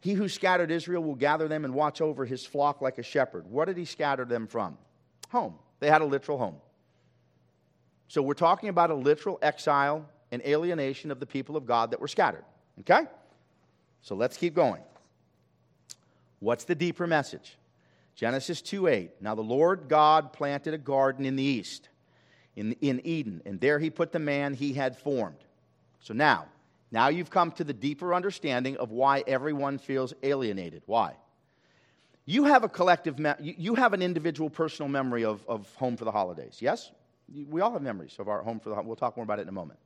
He 0.00 0.12
who 0.12 0.28
scattered 0.28 0.70
Israel 0.70 1.02
will 1.02 1.14
gather 1.14 1.48
them 1.48 1.64
and 1.64 1.74
watch 1.74 2.00
over 2.00 2.24
his 2.24 2.44
flock 2.44 2.80
like 2.80 2.98
a 2.98 3.02
shepherd. 3.02 3.46
What 3.50 3.66
did 3.66 3.76
he 3.76 3.84
scatter 3.84 4.24
them 4.24 4.46
from? 4.46 4.78
Home. 5.30 5.54
They 5.80 5.88
had 5.88 6.02
a 6.02 6.04
literal 6.04 6.38
home. 6.38 6.56
So 8.06 8.22
we're 8.22 8.34
talking 8.34 8.68
about 8.68 8.90
a 8.90 8.94
literal 8.94 9.38
exile 9.42 10.08
and 10.30 10.42
alienation 10.42 11.10
of 11.10 11.20
the 11.20 11.26
people 11.26 11.56
of 11.56 11.66
God 11.66 11.90
that 11.90 12.00
were 12.00 12.08
scattered. 12.08 12.44
Okay? 12.80 13.06
So 14.02 14.14
let's 14.14 14.36
keep 14.36 14.54
going. 14.54 14.82
What's 16.40 16.64
the 16.64 16.74
deeper 16.74 17.06
message? 17.06 17.56
Genesis 18.14 18.62
2 18.62 18.86
8. 18.86 19.10
Now 19.20 19.34
the 19.34 19.42
Lord 19.42 19.88
God 19.88 20.32
planted 20.32 20.74
a 20.74 20.78
garden 20.78 21.24
in 21.24 21.36
the 21.36 21.42
east, 21.42 21.88
in, 22.56 22.72
in 22.80 23.00
Eden, 23.04 23.42
and 23.44 23.60
there 23.60 23.78
he 23.78 23.90
put 23.90 24.12
the 24.12 24.18
man 24.18 24.54
he 24.54 24.72
had 24.72 24.96
formed. 24.96 25.44
So 26.00 26.14
now, 26.14 26.46
now 26.90 27.08
you've 27.08 27.30
come 27.30 27.52
to 27.52 27.64
the 27.64 27.72
deeper 27.72 28.14
understanding 28.14 28.76
of 28.76 28.90
why 28.90 29.22
everyone 29.26 29.78
feels 29.78 30.14
alienated. 30.22 30.82
Why? 30.86 31.14
You 32.24 32.44
have 32.44 32.64
a 32.64 32.68
collective, 32.68 33.18
me- 33.18 33.34
you 33.40 33.74
have 33.74 33.92
an 33.92 34.02
individual 34.02 34.50
personal 34.50 34.88
memory 34.88 35.24
of, 35.24 35.44
of 35.48 35.72
home 35.76 35.96
for 35.96 36.04
the 36.04 36.12
holidays, 36.12 36.58
yes? 36.60 36.90
We 37.48 37.60
all 37.60 37.72
have 37.72 37.82
memories 37.82 38.16
of 38.18 38.28
our 38.28 38.42
home 38.42 38.60
for 38.60 38.68
the 38.68 38.74
holidays. 38.74 38.88
We'll 38.88 38.96
talk 38.96 39.16
more 39.16 39.24
about 39.24 39.38
it 39.38 39.42
in 39.42 39.48
a 39.48 39.52
moment. 39.52 39.78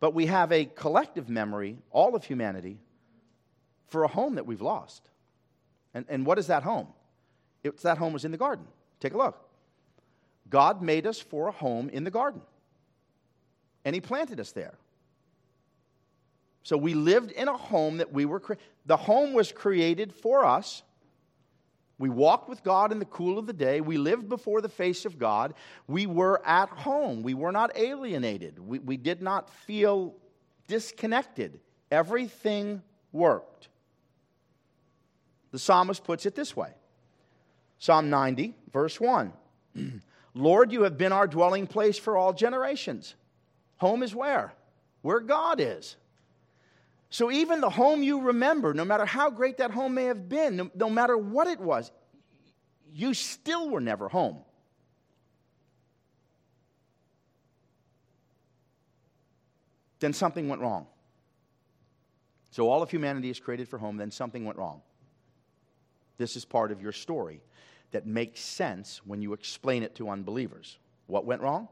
But 0.00 0.14
we 0.14 0.26
have 0.26 0.52
a 0.52 0.64
collective 0.64 1.28
memory, 1.28 1.78
all 1.90 2.14
of 2.14 2.24
humanity, 2.24 2.78
for 3.88 4.04
a 4.04 4.08
home 4.08 4.36
that 4.36 4.46
we've 4.46 4.60
lost. 4.60 5.08
And, 5.94 6.04
and 6.08 6.24
what 6.24 6.38
is 6.38 6.46
that 6.48 6.62
home? 6.62 6.88
It's 7.64 7.82
that 7.82 7.98
home 7.98 8.12
was 8.12 8.24
in 8.24 8.30
the 8.30 8.38
garden. 8.38 8.66
Take 9.00 9.14
a 9.14 9.18
look. 9.18 9.38
God 10.48 10.82
made 10.82 11.06
us 11.06 11.20
for 11.20 11.48
a 11.48 11.52
home 11.52 11.88
in 11.90 12.04
the 12.04 12.10
garden, 12.10 12.40
and 13.84 13.94
He 13.94 14.00
planted 14.00 14.40
us 14.40 14.52
there. 14.52 14.74
So 16.62 16.76
we 16.76 16.94
lived 16.94 17.30
in 17.30 17.48
a 17.48 17.56
home 17.56 17.98
that 17.98 18.12
we 18.12 18.24
were, 18.24 18.40
cre- 18.40 18.54
the 18.86 18.96
home 18.96 19.32
was 19.32 19.52
created 19.52 20.12
for 20.12 20.44
us. 20.44 20.82
We 21.98 22.08
walked 22.08 22.48
with 22.48 22.62
God 22.62 22.92
in 22.92 22.98
the 22.98 23.04
cool 23.04 23.38
of 23.38 23.46
the 23.46 23.52
day. 23.52 23.80
We 23.80 23.98
lived 23.98 24.28
before 24.28 24.60
the 24.60 24.68
face 24.68 25.04
of 25.04 25.18
God. 25.18 25.54
We 25.86 26.06
were 26.06 26.40
at 26.46 26.68
home. 26.68 27.22
We 27.22 27.34
were 27.34 27.50
not 27.50 27.76
alienated. 27.76 28.58
We, 28.58 28.78
we 28.78 28.96
did 28.96 29.20
not 29.20 29.50
feel 29.50 30.14
disconnected. 30.68 31.58
Everything 31.90 32.82
worked. 33.12 33.68
The 35.50 35.58
psalmist 35.58 36.04
puts 36.04 36.26
it 36.26 36.34
this 36.34 36.54
way 36.54 36.70
Psalm 37.78 38.10
90, 38.10 38.54
verse 38.72 39.00
1 39.00 39.32
Lord, 40.34 40.70
you 40.70 40.82
have 40.82 40.96
been 40.96 41.12
our 41.12 41.26
dwelling 41.26 41.66
place 41.66 41.98
for 41.98 42.16
all 42.16 42.32
generations. 42.32 43.14
Home 43.78 44.02
is 44.02 44.14
where? 44.14 44.52
Where 45.02 45.20
God 45.20 45.60
is. 45.60 45.96
So 47.10 47.30
even 47.30 47.60
the 47.60 47.70
home 47.70 48.02
you 48.02 48.20
remember, 48.20 48.74
no 48.74 48.84
matter 48.84 49.06
how 49.06 49.30
great 49.30 49.58
that 49.58 49.70
home 49.70 49.94
may 49.94 50.04
have 50.04 50.28
been, 50.28 50.56
no, 50.56 50.70
no 50.74 50.90
matter 50.90 51.16
what 51.16 51.46
it 51.46 51.58
was, 51.58 51.90
you 52.92 53.14
still 53.14 53.70
were 53.70 53.80
never 53.80 54.08
home. 54.08 54.38
Then 60.00 60.12
something 60.12 60.48
went 60.48 60.60
wrong. 60.60 60.86
So 62.50 62.68
all 62.68 62.82
of 62.82 62.90
humanity 62.90 63.30
is 63.30 63.40
created 63.40 63.68
for 63.68 63.78
home, 63.78 63.96
then 63.96 64.10
something 64.10 64.44
went 64.44 64.58
wrong. 64.58 64.82
This 66.18 66.36
is 66.36 66.44
part 66.44 66.72
of 66.72 66.82
your 66.82 66.92
story 66.92 67.40
that 67.92 68.06
makes 68.06 68.40
sense 68.40 69.00
when 69.04 69.22
you 69.22 69.32
explain 69.32 69.82
it 69.82 69.94
to 69.96 70.10
unbelievers. 70.10 70.78
What 71.06 71.24
went 71.24 71.40
wrong? 71.40 71.68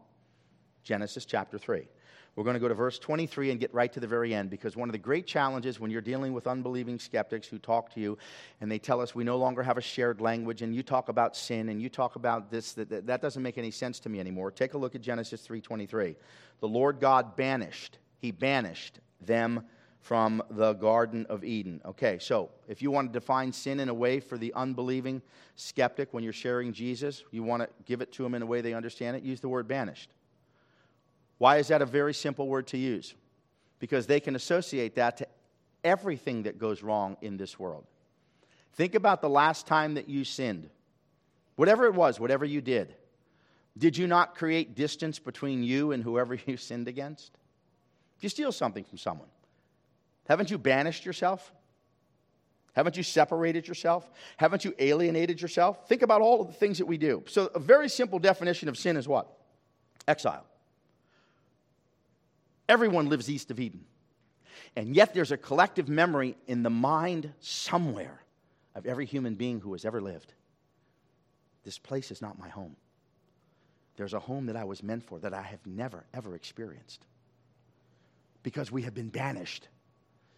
Genesis 0.82 1.24
chapter 1.24 1.58
3. 1.58 1.88
We're 2.36 2.44
going 2.44 2.54
to 2.54 2.60
go 2.60 2.68
to 2.68 2.74
verse 2.74 2.98
23 2.98 3.50
and 3.50 3.58
get 3.58 3.72
right 3.72 3.90
to 3.94 3.98
the 3.98 4.06
very 4.06 4.34
end 4.34 4.50
because 4.50 4.76
one 4.76 4.90
of 4.90 4.92
the 4.92 4.98
great 4.98 5.26
challenges 5.26 5.80
when 5.80 5.90
you're 5.90 6.02
dealing 6.02 6.34
with 6.34 6.46
unbelieving 6.46 6.98
skeptics 6.98 7.48
who 7.48 7.58
talk 7.58 7.92
to 7.94 8.00
you 8.00 8.18
and 8.60 8.70
they 8.70 8.78
tell 8.78 9.00
us 9.00 9.14
we 9.14 9.24
no 9.24 9.38
longer 9.38 9.62
have 9.62 9.78
a 9.78 9.80
shared 9.82 10.20
language 10.20 10.60
and 10.60 10.74
you 10.74 10.82
talk 10.82 11.08
about 11.08 11.34
sin 11.34 11.70
and 11.70 11.80
you 11.80 11.88
talk 11.88 12.16
about 12.16 12.50
this 12.50 12.74
that, 12.74 12.90
that, 12.90 13.06
that 13.06 13.22
doesn't 13.22 13.42
make 13.42 13.56
any 13.56 13.70
sense 13.70 13.98
to 14.00 14.10
me 14.10 14.20
anymore. 14.20 14.50
Take 14.50 14.74
a 14.74 14.78
look 14.78 14.94
at 14.94 15.00
Genesis 15.00 15.46
3:23. 15.48 16.14
The 16.60 16.68
Lord 16.68 17.00
God 17.00 17.36
banished, 17.36 17.98
he 18.18 18.32
banished 18.32 19.00
them 19.22 19.64
from 20.02 20.42
the 20.50 20.74
Garden 20.74 21.24
of 21.30 21.42
Eden. 21.42 21.80
Okay, 21.86 22.18
so 22.20 22.50
if 22.68 22.82
you 22.82 22.90
want 22.90 23.10
to 23.10 23.18
define 23.18 23.50
sin 23.50 23.80
in 23.80 23.88
a 23.88 23.94
way 23.94 24.20
for 24.20 24.36
the 24.36 24.52
unbelieving 24.52 25.22
skeptic 25.54 26.12
when 26.12 26.22
you're 26.22 26.34
sharing 26.34 26.74
Jesus, 26.74 27.24
you 27.30 27.42
want 27.42 27.62
to 27.62 27.68
give 27.86 28.02
it 28.02 28.12
to 28.12 28.22
them 28.22 28.34
in 28.34 28.42
a 28.42 28.46
way 28.46 28.60
they 28.60 28.74
understand 28.74 29.16
it, 29.16 29.22
use 29.22 29.40
the 29.40 29.48
word 29.48 29.66
banished. 29.66 30.10
Why 31.38 31.58
is 31.58 31.68
that 31.68 31.82
a 31.82 31.86
very 31.86 32.14
simple 32.14 32.48
word 32.48 32.66
to 32.68 32.78
use? 32.78 33.14
Because 33.78 34.06
they 34.06 34.20
can 34.20 34.36
associate 34.36 34.94
that 34.94 35.18
to 35.18 35.26
everything 35.84 36.44
that 36.44 36.58
goes 36.58 36.82
wrong 36.82 37.16
in 37.20 37.36
this 37.36 37.58
world. 37.58 37.84
Think 38.74 38.94
about 38.94 39.20
the 39.20 39.28
last 39.28 39.66
time 39.66 39.94
that 39.94 40.08
you 40.08 40.24
sinned. 40.24 40.68
Whatever 41.56 41.86
it 41.86 41.94
was, 41.94 42.20
whatever 42.20 42.44
you 42.44 42.60
did. 42.60 42.94
Did 43.78 43.96
you 43.96 44.06
not 44.06 44.34
create 44.34 44.74
distance 44.74 45.18
between 45.18 45.62
you 45.62 45.92
and 45.92 46.02
whoever 46.02 46.34
you 46.46 46.56
sinned 46.56 46.88
against? 46.88 47.32
If 48.16 48.22
you 48.22 48.28
steal 48.28 48.52
something 48.52 48.84
from 48.84 48.98
someone, 48.98 49.28
haven't 50.28 50.50
you 50.50 50.58
banished 50.58 51.04
yourself? 51.04 51.52
Haven't 52.74 52.96
you 52.96 53.02
separated 53.02 53.66
yourself? 53.66 54.10
Haven't 54.36 54.64
you 54.64 54.74
alienated 54.78 55.40
yourself? 55.40 55.88
Think 55.88 56.02
about 56.02 56.20
all 56.20 56.42
of 56.42 56.48
the 56.48 56.52
things 56.52 56.76
that 56.78 56.86
we 56.86 56.98
do. 56.98 57.22
So, 57.26 57.50
a 57.54 57.58
very 57.58 57.88
simple 57.88 58.18
definition 58.18 58.68
of 58.68 58.76
sin 58.76 58.98
is 58.98 59.08
what? 59.08 59.34
Exile. 60.06 60.44
Everyone 62.68 63.08
lives 63.08 63.30
east 63.30 63.50
of 63.50 63.60
Eden. 63.60 63.84
And 64.74 64.94
yet, 64.94 65.14
there's 65.14 65.32
a 65.32 65.36
collective 65.36 65.88
memory 65.88 66.36
in 66.46 66.62
the 66.62 66.70
mind 66.70 67.32
somewhere 67.40 68.20
of 68.74 68.86
every 68.86 69.06
human 69.06 69.34
being 69.34 69.60
who 69.60 69.72
has 69.72 69.84
ever 69.84 70.00
lived. 70.00 70.32
This 71.64 71.78
place 71.78 72.10
is 72.10 72.20
not 72.20 72.38
my 72.38 72.48
home. 72.48 72.76
There's 73.96 74.14
a 74.14 74.20
home 74.20 74.46
that 74.46 74.56
I 74.56 74.64
was 74.64 74.82
meant 74.82 75.04
for 75.04 75.18
that 75.20 75.32
I 75.32 75.42
have 75.42 75.66
never, 75.66 76.04
ever 76.12 76.34
experienced. 76.34 77.00
Because 78.42 78.70
we 78.70 78.82
have 78.82 78.94
been 78.94 79.08
banished. 79.08 79.68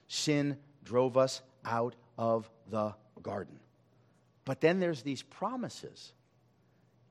Sin 0.07 0.57
drove 0.85 1.17
us 1.17 1.43
out 1.65 1.95
of 2.17 2.49
the 2.71 2.95
garden. 3.23 3.59
But 4.45 4.61
then 4.61 4.81
there's 4.81 5.03
these 5.03 5.23
promises 5.23 6.13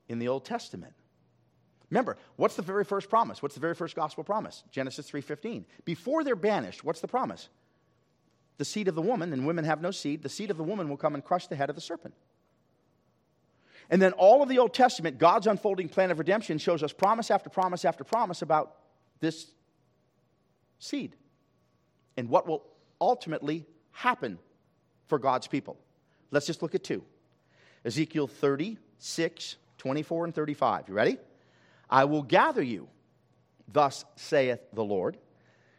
in 0.08 0.18
the 0.18 0.28
Old 0.28 0.44
Testament. 0.44 0.94
Remember, 1.90 2.16
what's 2.36 2.54
the 2.54 2.62
very 2.62 2.84
first 2.84 3.08
promise? 3.08 3.42
What's 3.42 3.54
the 3.54 3.60
very 3.60 3.74
first 3.74 3.96
gospel 3.96 4.22
promise? 4.24 4.62
Genesis 4.70 5.08
3:15. 5.10 5.64
Before 5.84 6.22
they're 6.22 6.36
banished, 6.36 6.84
what's 6.84 7.00
the 7.00 7.08
promise? 7.08 7.48
The 8.58 8.64
seed 8.64 8.88
of 8.88 8.94
the 8.94 9.02
woman, 9.02 9.32
and 9.32 9.46
women 9.46 9.64
have 9.64 9.80
no 9.80 9.90
seed, 9.90 10.22
the 10.22 10.28
seed 10.28 10.50
of 10.50 10.56
the 10.56 10.64
woman 10.64 10.88
will 10.88 10.96
come 10.96 11.14
and 11.14 11.24
crush 11.24 11.46
the 11.46 11.56
head 11.56 11.70
of 11.70 11.76
the 11.76 11.80
serpent. 11.80 12.14
And 13.90 14.02
then 14.02 14.12
all 14.12 14.42
of 14.42 14.48
the 14.48 14.58
Old 14.58 14.74
Testament, 14.74 15.18
God's 15.18 15.46
unfolding 15.46 15.88
plan 15.88 16.10
of 16.10 16.18
redemption 16.18 16.58
shows 16.58 16.82
us 16.82 16.92
promise 16.92 17.30
after 17.30 17.48
promise 17.48 17.84
after 17.84 18.04
promise 18.04 18.42
about 18.42 18.76
this 19.20 19.52
seed 20.78 21.16
and 22.16 22.28
what 22.28 22.46
will 22.46 22.64
ultimately 23.00 23.64
happen 23.92 24.38
for 25.06 25.18
God's 25.18 25.46
people. 25.46 25.78
Let's 26.30 26.46
just 26.46 26.62
look 26.62 26.74
at 26.74 26.84
two 26.84 27.02
Ezekiel 27.84 28.26
36, 28.26 29.56
24, 29.78 30.24
and 30.26 30.34
35. 30.34 30.88
You 30.88 30.94
ready? 30.94 31.18
I 31.90 32.04
will 32.04 32.22
gather 32.22 32.62
you, 32.62 32.88
thus 33.66 34.04
saith 34.16 34.60
the 34.72 34.84
Lord, 34.84 35.18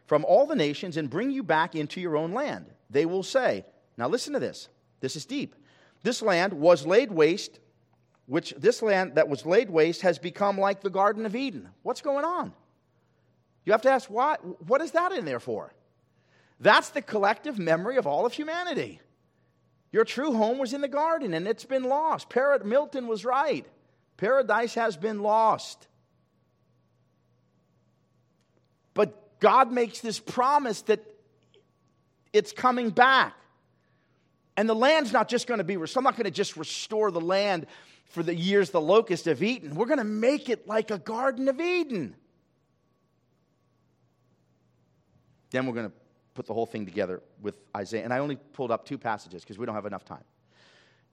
from 0.06 0.24
all 0.24 0.46
the 0.46 0.56
nations 0.56 0.96
and 0.96 1.08
bring 1.08 1.30
you 1.30 1.42
back 1.42 1.74
into 1.74 2.00
your 2.00 2.16
own 2.16 2.32
land. 2.32 2.66
They 2.88 3.06
will 3.06 3.22
say, 3.22 3.64
Now 3.96 4.08
listen 4.08 4.32
to 4.32 4.40
this. 4.40 4.68
This 5.00 5.16
is 5.16 5.24
deep. 5.24 5.54
This 6.02 6.22
land 6.22 6.52
was 6.52 6.86
laid 6.86 7.12
waste, 7.12 7.60
which 8.26 8.54
this 8.56 8.82
land 8.82 9.14
that 9.14 9.28
was 9.28 9.46
laid 9.46 9.70
waste 9.70 10.02
has 10.02 10.18
become 10.18 10.58
like 10.58 10.80
the 10.80 10.90
Garden 10.90 11.26
of 11.26 11.36
Eden. 11.36 11.68
What's 11.82 12.00
going 12.00 12.24
on? 12.24 12.52
You 13.64 13.72
have 13.72 13.82
to 13.82 13.90
ask, 13.90 14.08
why, 14.08 14.36
what 14.66 14.80
is 14.80 14.92
that 14.92 15.12
in 15.12 15.24
there 15.24 15.40
for? 15.40 15.72
That's 16.58 16.90
the 16.90 17.02
collective 17.02 17.58
memory 17.58 17.96
of 17.96 18.06
all 18.06 18.26
of 18.26 18.32
humanity. 18.32 19.00
Your 19.92 20.04
true 20.04 20.32
home 20.32 20.58
was 20.58 20.72
in 20.72 20.80
the 20.80 20.88
garden 20.88 21.34
and 21.34 21.48
it's 21.48 21.64
been 21.64 21.84
lost. 21.84 22.28
Parrot 22.28 22.64
Milton 22.64 23.06
was 23.06 23.24
right. 23.24 23.66
Paradise 24.16 24.74
has 24.74 24.96
been 24.96 25.20
lost. 25.20 25.88
But 28.94 29.40
God 29.40 29.72
makes 29.72 30.00
this 30.00 30.18
promise 30.18 30.82
that 30.82 31.04
it's 32.32 32.52
coming 32.52 32.90
back. 32.90 33.34
And 34.56 34.68
the 34.68 34.74
land's 34.74 35.12
not 35.12 35.28
just 35.28 35.46
going 35.46 35.58
to 35.58 35.64
be 35.64 35.76
restored. 35.76 36.02
I'm 36.02 36.04
not 36.04 36.16
going 36.16 36.24
to 36.24 36.30
just 36.30 36.56
restore 36.56 37.10
the 37.10 37.20
land 37.20 37.66
for 38.04 38.22
the 38.22 38.34
years 38.34 38.70
the 38.70 38.80
locusts 38.80 39.26
have 39.26 39.42
eaten. 39.42 39.74
We're 39.74 39.86
going 39.86 39.98
to 39.98 40.04
make 40.04 40.48
it 40.48 40.66
like 40.66 40.90
a 40.90 40.98
Garden 40.98 41.48
of 41.48 41.60
Eden. 41.60 42.14
Then 45.50 45.66
we're 45.66 45.74
going 45.74 45.86
to 45.86 45.92
put 46.34 46.46
the 46.46 46.54
whole 46.54 46.66
thing 46.66 46.84
together 46.84 47.22
with 47.40 47.58
Isaiah. 47.76 48.04
And 48.04 48.12
I 48.12 48.18
only 48.18 48.36
pulled 48.36 48.70
up 48.70 48.84
two 48.84 48.98
passages 48.98 49.42
because 49.42 49.58
we 49.58 49.66
don't 49.66 49.74
have 49.74 49.86
enough 49.86 50.04
time. 50.04 50.24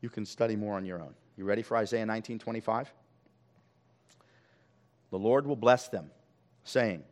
You 0.01 0.09
can 0.09 0.25
study 0.25 0.55
more 0.55 0.75
on 0.75 0.85
your 0.85 1.01
own. 1.01 1.13
You 1.37 1.45
ready 1.45 1.61
for 1.61 1.77
Isaiah 1.77 2.05
19:25? 2.05 2.87
The 5.09 5.19
Lord 5.19 5.47
will 5.47 5.55
bless 5.55 5.87
them, 5.87 6.11
saying, 6.63 7.03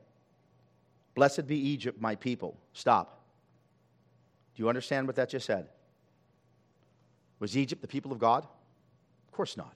Blessed 1.15 1.47
be 1.47 1.57
Egypt, 1.57 1.99
my 1.99 2.15
people. 2.15 2.57
Stop. 2.73 3.21
Do 4.53 4.63
you 4.63 4.69
understand 4.69 5.07
what 5.07 5.15
that 5.15 5.29
just 5.29 5.45
said? 5.45 5.67
Was 7.39 7.57
Egypt 7.57 7.81
the 7.81 7.87
people 7.87 8.11
of 8.11 8.19
God? 8.19 8.43
Of 8.43 9.31
course 9.31 9.57
not. 9.57 9.75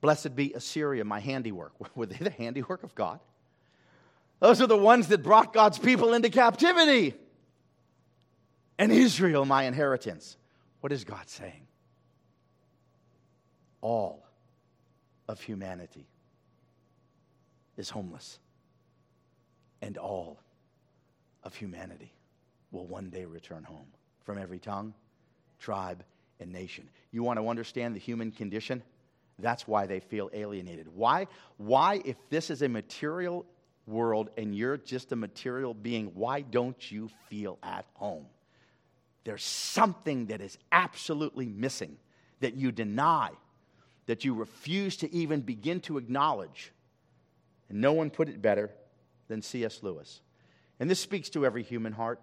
Blessed 0.00 0.34
be 0.34 0.52
Assyria, 0.52 1.04
my 1.04 1.20
handiwork. 1.20 1.72
Were 1.96 2.06
they 2.06 2.16
the 2.16 2.30
handiwork 2.30 2.82
of 2.82 2.94
God? 2.94 3.20
Those 4.40 4.62
are 4.62 4.66
the 4.66 4.76
ones 4.76 5.08
that 5.08 5.22
brought 5.22 5.52
God's 5.52 5.78
people 5.78 6.14
into 6.14 6.30
captivity. 6.30 7.14
And 8.78 8.90
Israel, 8.90 9.44
my 9.44 9.64
inheritance. 9.64 10.38
What 10.80 10.92
is 10.92 11.04
God 11.04 11.28
saying? 11.28 11.66
All 13.82 14.26
of 15.28 15.40
humanity 15.42 16.06
is 17.76 17.90
homeless. 17.90 18.38
And 19.82 19.96
all 19.96 20.40
of 21.42 21.54
humanity 21.54 22.12
will 22.70 22.86
one 22.86 23.10
day 23.10 23.24
return 23.24 23.64
home 23.64 23.86
from 24.24 24.38
every 24.38 24.58
tongue, 24.58 24.94
tribe, 25.58 26.04
and 26.38 26.52
nation. 26.52 26.88
You 27.10 27.22
want 27.22 27.38
to 27.38 27.48
understand 27.48 27.94
the 27.94 28.00
human 28.00 28.30
condition? 28.30 28.82
That's 29.38 29.66
why 29.66 29.86
they 29.86 30.00
feel 30.00 30.30
alienated. 30.32 30.88
Why? 30.94 31.26
Why, 31.56 32.02
if 32.04 32.16
this 32.28 32.50
is 32.50 32.62
a 32.62 32.68
material 32.68 33.46
world 33.86 34.30
and 34.36 34.54
you're 34.54 34.76
just 34.76 35.12
a 35.12 35.16
material 35.16 35.74
being, 35.74 36.12
why 36.14 36.42
don't 36.42 36.90
you 36.90 37.10
feel 37.28 37.58
at 37.62 37.86
home? 37.94 38.26
There's 39.24 39.44
something 39.44 40.26
that 40.26 40.40
is 40.40 40.58
absolutely 40.72 41.46
missing 41.46 41.96
that 42.40 42.54
you 42.54 42.72
deny, 42.72 43.30
that 44.06 44.24
you 44.24 44.34
refuse 44.34 44.96
to 44.98 45.12
even 45.12 45.40
begin 45.40 45.80
to 45.80 45.98
acknowledge. 45.98 46.72
And 47.68 47.80
no 47.80 47.92
one 47.92 48.10
put 48.10 48.28
it 48.28 48.40
better 48.40 48.70
than 49.30 49.40
C.S. 49.40 49.82
Lewis. 49.82 50.20
And 50.78 50.90
this 50.90 51.00
speaks 51.00 51.30
to 51.30 51.46
every 51.46 51.62
human 51.62 51.92
heart, 51.92 52.20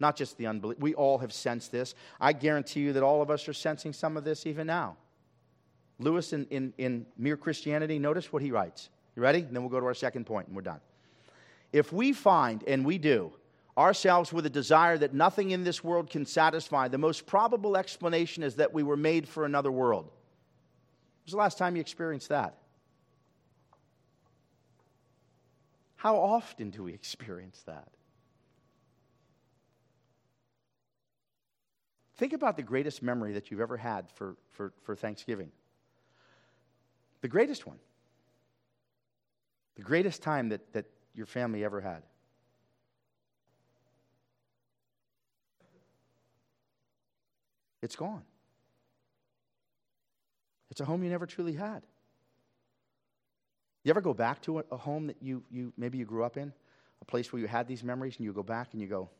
not 0.00 0.16
just 0.16 0.36
the 0.36 0.46
unbelief. 0.46 0.78
We 0.78 0.94
all 0.94 1.18
have 1.18 1.32
sensed 1.32 1.72
this. 1.72 1.94
I 2.20 2.34
guarantee 2.34 2.80
you 2.80 2.92
that 2.92 3.02
all 3.02 3.22
of 3.22 3.30
us 3.30 3.48
are 3.48 3.54
sensing 3.54 3.94
some 3.94 4.18
of 4.18 4.24
this 4.24 4.44
even 4.44 4.66
now. 4.66 4.96
Lewis, 5.98 6.32
in, 6.32 6.46
in, 6.50 6.74
in 6.76 7.06
Mere 7.16 7.36
Christianity, 7.36 7.98
notice 7.98 8.32
what 8.32 8.42
he 8.42 8.50
writes. 8.50 8.90
You 9.14 9.22
ready? 9.22 9.40
And 9.40 9.54
then 9.54 9.62
we'll 9.62 9.70
go 9.70 9.80
to 9.80 9.86
our 9.86 9.94
second 9.94 10.26
point 10.26 10.48
and 10.48 10.56
we're 10.56 10.62
done. 10.62 10.80
If 11.72 11.92
we 11.92 12.12
find, 12.12 12.64
and 12.66 12.84
we 12.84 12.98
do, 12.98 13.32
ourselves 13.78 14.32
with 14.32 14.44
a 14.46 14.50
desire 14.50 14.98
that 14.98 15.14
nothing 15.14 15.52
in 15.52 15.62
this 15.62 15.84
world 15.84 16.10
can 16.10 16.26
satisfy, 16.26 16.88
the 16.88 16.98
most 16.98 17.26
probable 17.26 17.76
explanation 17.76 18.42
is 18.42 18.56
that 18.56 18.72
we 18.74 18.82
were 18.82 18.96
made 18.96 19.28
for 19.28 19.44
another 19.44 19.70
world. 19.70 20.04
When 20.04 20.12
was 21.26 21.32
the 21.32 21.38
last 21.38 21.58
time 21.58 21.76
you 21.76 21.80
experienced 21.80 22.28
that? 22.28 22.58
How 26.04 26.16
often 26.16 26.68
do 26.68 26.82
we 26.82 26.92
experience 26.92 27.62
that? 27.64 27.88
Think 32.18 32.34
about 32.34 32.58
the 32.58 32.62
greatest 32.62 33.02
memory 33.02 33.32
that 33.32 33.50
you've 33.50 33.62
ever 33.62 33.78
had 33.78 34.10
for, 34.10 34.36
for, 34.50 34.74
for 34.82 34.94
Thanksgiving. 34.94 35.50
The 37.22 37.28
greatest 37.28 37.66
one. 37.66 37.78
The 39.76 39.82
greatest 39.82 40.22
time 40.22 40.50
that, 40.50 40.74
that 40.74 40.84
your 41.14 41.24
family 41.24 41.64
ever 41.64 41.80
had. 41.80 42.02
It's 47.80 47.96
gone. 47.96 48.24
It's 50.70 50.82
a 50.82 50.84
home 50.84 51.02
you 51.02 51.08
never 51.08 51.24
truly 51.24 51.54
had. 51.54 51.82
You 53.84 53.90
ever 53.90 54.00
go 54.00 54.14
back 54.14 54.40
to 54.42 54.60
a, 54.70 54.76
home 54.76 55.06
that 55.08 55.16
you, 55.20 55.44
you 55.50 55.72
maybe 55.76 55.98
you 55.98 56.06
grew 56.06 56.24
up 56.24 56.36
in, 56.38 56.52
a 57.00 57.04
place 57.04 57.32
where 57.32 57.40
you 57.40 57.46
had 57.46 57.68
these 57.68 57.84
memories, 57.84 58.16
and 58.16 58.24
you 58.24 58.32
go 58.32 58.42
back 58.42 58.68
and 58.72 58.80
you 58.80 58.88
go, 58.88 59.10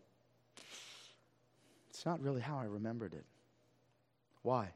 it's 1.90 2.06
not 2.06 2.20
really 2.20 2.40
how 2.40 2.58
I 2.58 2.64
remembered 2.64 3.12
it. 3.12 3.24
Why? 4.42 4.70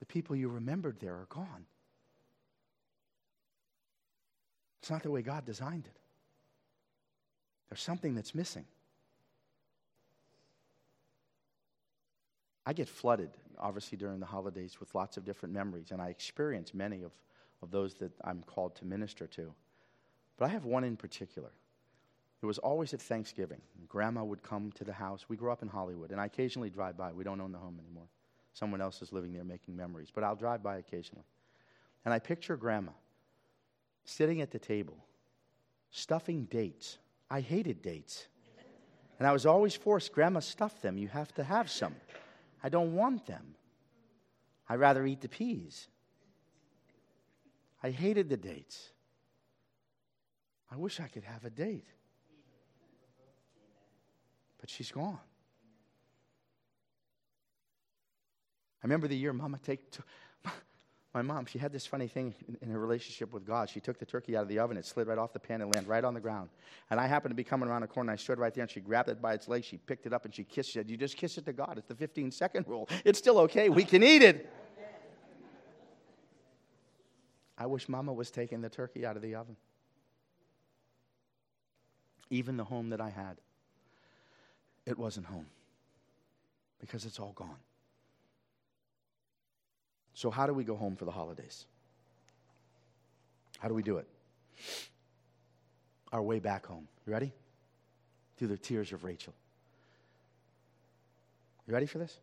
The 0.00 0.06
people 0.06 0.34
you 0.34 0.48
remembered 0.48 0.98
there 1.00 1.14
are 1.14 1.26
gone. 1.28 1.66
It's 4.80 4.90
not 4.90 5.04
the 5.04 5.10
way 5.12 5.22
God 5.22 5.46
designed 5.46 5.86
it. 5.86 5.96
There's 7.68 7.80
something 7.80 8.16
that's 8.16 8.34
missing. 8.34 8.64
I 12.66 12.72
get 12.72 12.88
flooded, 12.88 13.30
obviously, 13.58 13.96
during 13.96 14.18
the 14.18 14.26
holidays 14.26 14.78
with 14.80 14.94
lots 14.94 15.16
of 15.16 15.24
different 15.24 15.54
memories, 15.54 15.92
and 15.92 16.02
I 16.02 16.08
experience 16.08 16.74
many 16.74 17.02
of, 17.02 17.12
of 17.62 17.70
those 17.70 17.94
that 17.94 18.12
I'm 18.24 18.42
called 18.42 18.74
to 18.76 18.84
minister 18.84 19.26
to. 19.28 19.54
But 20.36 20.46
I 20.46 20.48
have 20.48 20.64
one 20.64 20.84
in 20.84 20.96
particular. 20.96 21.52
It 22.42 22.46
was 22.46 22.58
always 22.58 22.92
at 22.92 23.00
Thanksgiving. 23.00 23.60
Grandma 23.88 24.24
would 24.24 24.42
come 24.42 24.72
to 24.72 24.84
the 24.84 24.92
house. 24.92 25.26
We 25.28 25.36
grew 25.36 25.52
up 25.52 25.62
in 25.62 25.68
Hollywood, 25.68 26.10
and 26.10 26.20
I 26.20 26.26
occasionally 26.26 26.70
drive 26.70 26.96
by. 26.96 27.12
We 27.12 27.22
don't 27.22 27.40
own 27.40 27.52
the 27.52 27.58
home 27.58 27.78
anymore. 27.78 28.08
Someone 28.52 28.80
else 28.80 29.00
is 29.00 29.12
living 29.12 29.32
there 29.32 29.44
making 29.44 29.76
memories, 29.76 30.08
but 30.12 30.24
I'll 30.24 30.34
drive 30.34 30.62
by 30.62 30.78
occasionally. 30.78 31.24
And 32.04 32.12
I 32.12 32.18
picture 32.18 32.56
Grandma 32.56 32.92
sitting 34.04 34.40
at 34.40 34.50
the 34.50 34.58
table, 34.58 34.96
stuffing 35.90 36.44
dates. 36.46 36.98
I 37.30 37.40
hated 37.40 37.80
dates. 37.80 38.26
And 39.18 39.28
I 39.28 39.32
was 39.32 39.46
always 39.46 39.76
forced, 39.76 40.12
Grandma, 40.12 40.40
stuff 40.40 40.82
them. 40.82 40.98
You 40.98 41.06
have 41.08 41.32
to 41.34 41.44
have 41.44 41.70
some. 41.70 41.94
I 42.62 42.68
don't 42.68 42.94
want 42.94 43.26
them. 43.26 43.54
I'd 44.68 44.80
rather 44.80 45.06
eat 45.06 45.20
the 45.20 45.28
peas. 45.28 45.86
I 47.82 47.90
hated 47.90 48.28
the 48.28 48.36
dates. 48.36 48.90
I 50.70 50.76
wish 50.76 51.00
I 51.00 51.08
could 51.08 51.24
have 51.24 51.44
a 51.44 51.50
date. 51.50 51.86
But 54.60 54.70
she's 54.70 54.92
gone. 54.92 55.18
I 58.82 58.86
remember 58.86 59.06
the 59.06 59.16
year 59.16 59.32
Mama 59.32 59.58
take 59.62 59.90
to, 59.92 60.02
my 61.14 61.22
mom, 61.22 61.46
she 61.46 61.58
had 61.58 61.72
this 61.72 61.84
funny 61.86 62.08
thing 62.08 62.34
in, 62.48 62.56
in, 62.62 62.70
her 62.70 62.78
relationship 62.78 63.32
with 63.32 63.44
God. 63.44 63.68
She 63.68 63.80
took 63.80 63.98
the 63.98 64.06
turkey 64.06 64.36
out 64.36 64.42
of 64.42 64.48
the 64.48 64.58
oven, 64.58 64.76
it 64.76 64.86
slid 64.86 65.08
right 65.08 65.18
off 65.18 65.32
the 65.32 65.38
pan 65.38 65.60
and 65.60 65.72
landed 65.74 65.88
right 65.88 66.04
on 66.04 66.14
the 66.14 66.20
ground. 66.20 66.48
And 66.90 66.98
I 66.98 67.06
happened 67.06 67.30
to 67.30 67.36
be 67.36 67.44
coming 67.44 67.68
around 67.68 67.82
the 67.82 67.88
corner, 67.88 68.12
I 68.12 68.16
stood 68.16 68.38
right 68.38 68.54
there, 68.54 68.62
and 68.62 68.70
she 68.70 68.80
grabbed 68.80 69.08
it 69.08 69.20
by 69.20 69.34
its 69.34 69.46
leg, 69.46 69.64
she 69.64 69.76
picked 69.76 70.06
it 70.06 70.12
up, 70.12 70.24
and 70.24 70.34
she 70.34 70.42
kissed 70.42 70.70
it. 70.70 70.72
She 70.72 70.78
said, 70.78 70.90
You 70.90 70.96
just 70.96 71.16
kiss 71.16 71.38
it 71.38 71.44
to 71.46 71.52
God. 71.52 71.74
It's 71.76 71.88
the 71.88 71.94
15 71.94 72.30
second 72.30 72.66
rule. 72.66 72.88
It's 73.04 73.18
still 73.18 73.38
okay. 73.40 73.68
We 73.68 73.84
can 73.84 74.02
eat 74.02 74.22
it. 74.22 74.52
I 77.62 77.66
wish 77.66 77.88
Mama 77.88 78.12
was 78.12 78.28
taking 78.28 78.60
the 78.60 78.68
turkey 78.68 79.06
out 79.06 79.14
of 79.14 79.22
the 79.22 79.36
oven. 79.36 79.54
Even 82.28 82.56
the 82.56 82.64
home 82.64 82.90
that 82.90 83.00
I 83.00 83.08
had, 83.08 83.36
it 84.84 84.98
wasn't 84.98 85.26
home 85.26 85.46
because 86.80 87.04
it's 87.04 87.20
all 87.20 87.32
gone. 87.36 87.60
So, 90.14 90.28
how 90.28 90.44
do 90.44 90.52
we 90.52 90.64
go 90.64 90.74
home 90.74 90.96
for 90.96 91.04
the 91.04 91.12
holidays? 91.12 91.66
How 93.60 93.68
do 93.68 93.74
we 93.74 93.84
do 93.84 93.98
it? 93.98 94.08
Our 96.12 96.20
way 96.20 96.40
back 96.40 96.66
home. 96.66 96.88
You 97.06 97.12
ready? 97.12 97.32
Through 98.38 98.48
the 98.48 98.58
tears 98.58 98.92
of 98.92 99.04
Rachel. 99.04 99.34
You 101.68 101.74
ready 101.74 101.86
for 101.86 101.98
this? 101.98 102.18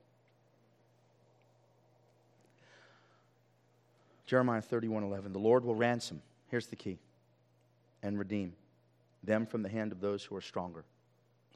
Jeremiah 4.29 4.61
31 4.61 5.01
11. 5.01 5.33
The 5.33 5.39
Lord 5.39 5.65
will 5.65 5.73
ransom, 5.73 6.21
here's 6.51 6.67
the 6.67 6.75
key, 6.75 6.99
and 8.03 8.19
redeem 8.19 8.53
them 9.23 9.47
from 9.47 9.63
the 9.63 9.69
hand 9.69 9.91
of 9.91 10.01
those 10.01 10.23
who 10.23 10.35
are 10.35 10.41
stronger. 10.41 10.85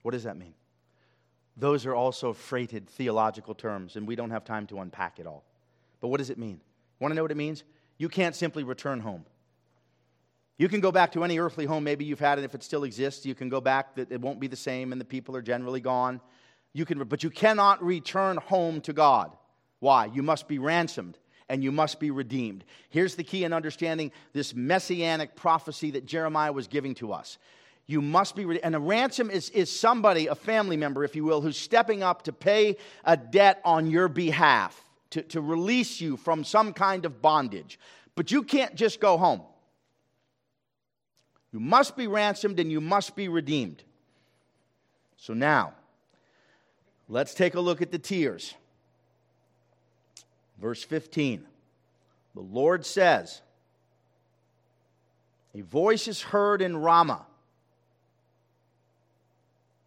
What 0.02 0.14
does 0.14 0.24
that 0.24 0.38
mean? 0.38 0.56
Those 1.56 1.86
are 1.86 1.94
also 1.94 2.34
freighted 2.34 2.90
theological 2.90 3.54
terms, 3.54 3.96
and 3.96 4.08
we 4.08 4.16
don't 4.16 4.32
have 4.32 4.44
time 4.44 4.66
to 4.68 4.80
unpack 4.80 5.20
it 5.20 5.28
all. 5.28 5.44
But 6.02 6.08
what 6.08 6.18
does 6.18 6.32
it 6.32 6.40
mean? 6.40 6.60
Want 7.00 7.12
to 7.12 7.16
know 7.16 7.22
what 7.22 7.30
it 7.30 7.38
means? 7.38 7.64
You 8.00 8.10
can't 8.10 8.36
simply 8.36 8.64
return 8.64 9.00
home. 9.00 9.24
You 10.58 10.68
can 10.68 10.80
go 10.80 10.92
back 10.92 11.12
to 11.12 11.24
any 11.24 11.38
earthly 11.38 11.66
home 11.66 11.84
maybe 11.84 12.06
you've 12.06 12.20
had 12.20 12.40
it 12.40 12.44
if 12.44 12.56
it 12.56 12.64
still 12.64 12.86
exists. 12.86 13.24
You 13.24 13.36
can 13.36 13.50
go 13.50 13.62
back, 13.62 13.94
that 13.98 14.12
it 14.12 14.20
won't 14.20 14.40
be 14.40 14.48
the 14.48 14.56
same 14.56 14.92
and 14.92 15.00
the 15.00 15.06
people 15.06 15.36
are 15.36 15.44
generally 15.44 15.80
gone. 15.80 16.22
You 16.74 16.86
can, 16.86 16.98
but 17.04 17.22
you 17.22 17.30
cannot 17.30 17.84
return 17.84 18.38
home 18.38 18.82
to 18.82 18.94
God. 18.94 19.32
Why? 19.80 20.06
You 20.06 20.24
must 20.24 20.48
be 20.48 20.58
ransomed 20.58 21.20
and 21.50 21.64
you 21.64 21.72
must 21.72 22.00
be 22.00 22.12
redeemed. 22.12 22.64
Here's 22.90 23.16
the 23.16 23.24
key 23.24 23.44
in 23.44 23.54
understanding 23.54 24.12
this 24.34 24.54
messianic 24.56 25.36
prophecy 25.36 25.92
that 25.92 26.06
Jeremiah 26.06 26.54
was 26.54 26.68
giving 26.68 26.96
to 26.96 27.14
us. 27.14 27.38
You 27.86 28.02
must 28.02 28.36
be, 28.36 28.62
and 28.64 28.76
a 28.76 28.80
ransom 28.80 29.30
is, 29.30 29.50
is 29.50 29.70
somebody, 29.70 30.28
a 30.28 30.36
family 30.36 30.78
member, 30.78 31.04
if 31.04 31.16
you 31.16 31.26
will, 31.26 31.42
who's 31.42 31.58
stepping 31.58 32.02
up 32.02 32.24
to 32.24 32.34
pay 32.34 32.78
a 33.04 33.18
debt 33.18 33.62
on 33.66 33.88
your 33.88 34.08
behalf, 34.08 34.82
to, 35.12 35.22
to 35.24 35.42
release 35.42 36.00
you 36.00 36.16
from 36.16 36.44
some 36.44 36.74
kind 36.74 37.06
of 37.06 37.22
bondage. 37.22 37.78
But 38.16 38.32
you 38.32 38.44
can't 38.44 38.76
just 38.76 39.02
go 39.02 39.18
home. 39.18 39.42
You 41.52 41.60
must 41.60 41.96
be 41.98 42.08
ransomed 42.08 42.60
and 42.60 42.72
you 42.72 42.82
must 42.82 43.16
be 43.16 43.28
redeemed. 43.28 43.84
So 45.18 45.34
now, 45.34 45.74
let's 47.08 47.34
take 47.34 47.54
a 47.56 47.60
look 47.60 47.82
at 47.82 47.92
the 47.92 48.00
tears. 48.00 48.56
Verse 50.64 50.82
15 50.82 51.46
The 52.36 52.42
Lord 52.42 52.86
says, 52.86 53.42
A 55.54 55.60
voice 55.60 56.08
is 56.08 56.22
heard 56.22 56.62
in 56.62 56.78
Ramah, 56.78 57.26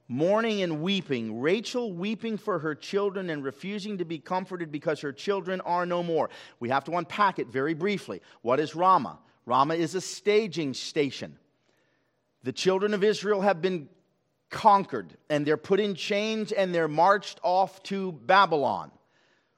mourning 0.07 0.61
and 0.61 0.83
weeping, 0.83 1.41
Rachel 1.41 1.95
weeping 1.95 2.37
for 2.37 2.59
her 2.59 2.75
children 2.75 3.31
and 3.31 3.43
refusing 3.43 3.97
to 3.97 4.05
be 4.05 4.19
comforted 4.19 4.71
because 4.71 5.01
her 5.01 5.15
children 5.15 5.63
are 5.63 5.87
no 5.87 6.03
more. 6.03 6.29
We 6.61 6.69
have 6.69 6.85
to 6.85 6.93
unpack 6.93 7.39
it 7.39 7.47
very 7.47 7.73
briefly. 7.73 8.21
What 8.43 8.61
is 8.61 8.75
Ramah? 8.75 9.19
Ramah 9.47 9.77
is 9.77 9.95
a 9.95 10.01
staging 10.03 10.75
station. 10.75 11.39
The 12.43 12.53
children 12.53 12.93
of 12.93 13.03
Israel 13.03 13.41
have 13.41 13.63
been 13.63 13.89
conquered 14.51 15.17
and 15.31 15.47
they're 15.47 15.57
put 15.57 15.81
in 15.81 15.95
chains 15.95 16.53
and 16.53 16.75
they're 16.75 16.87
marched 16.87 17.41
off 17.43 17.83
to 17.85 18.13
Babylon. 18.13 18.91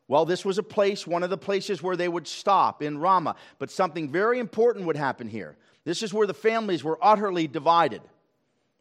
Well, 0.08 0.24
this 0.24 0.42
was 0.42 0.56
a 0.56 0.62
place, 0.62 1.06
one 1.06 1.22
of 1.22 1.28
the 1.28 1.36
places 1.36 1.82
where 1.82 1.96
they 1.96 2.08
would 2.08 2.26
stop 2.26 2.82
in 2.82 2.98
Ramah. 2.98 3.36
But 3.58 3.70
something 3.70 4.10
very 4.10 4.38
important 4.38 4.86
would 4.86 4.96
happen 4.96 5.28
here. 5.28 5.56
This 5.84 6.02
is 6.02 6.14
where 6.14 6.26
the 6.26 6.34
families 6.34 6.82
were 6.82 6.98
utterly 7.02 7.46
divided. 7.46 8.00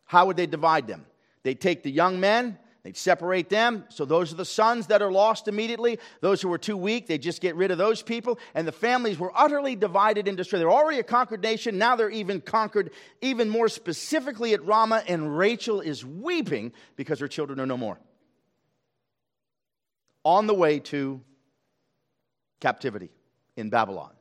How 0.06 0.26
would 0.26 0.38
they 0.38 0.48
divide 0.48 0.88
them? 0.88 1.06
They'd 1.44 1.60
take 1.60 1.84
the 1.84 1.92
young 1.92 2.22
men, 2.22 2.58
they'd 2.84 2.96
separate 2.96 3.50
them. 3.50 3.84
So 3.90 4.06
those 4.06 4.32
are 4.32 4.38
the 4.38 4.46
sons 4.46 4.88
that 4.88 5.02
are 5.02 5.12
lost 5.12 5.50
immediately. 5.50 6.00
Those 6.22 6.42
who 6.42 6.48
were 6.48 6.58
too 6.58 6.78
weak, 6.78 7.08
they'd 7.08 7.22
just 7.22 7.42
get 7.42 7.58
rid 7.58 7.72
of 7.72 7.78
those 7.78 8.02
people. 8.02 8.40
And 8.56 8.66
the 8.66 8.72
families 8.72 9.20
were 9.20 9.32
utterly 9.36 9.76
divided 9.76 10.30
and 10.30 10.38
destroyed. 10.38 10.62
They're 10.62 10.72
already 10.72 11.00
a 11.00 11.04
conquered 11.04 11.44
nation. 11.44 11.78
Now 11.78 11.98
they're 11.98 12.10
even 12.10 12.40
conquered, 12.40 12.92
even 13.22 13.50
more 13.50 13.68
specifically 13.68 14.54
at 14.54 14.66
Ramah. 14.66 15.04
And 15.08 15.38
Rachel 15.38 15.82
is 15.82 16.06
weeping 16.06 16.72
because 16.96 17.20
her 17.20 17.28
children 17.28 17.60
are 17.60 17.66
no 17.66 17.78
more 17.78 18.00
on 20.28 20.46
the 20.46 20.54
way 20.54 20.78
to 20.78 21.22
captivity 22.60 23.10
in 23.56 23.70
Babylon. 23.70 24.12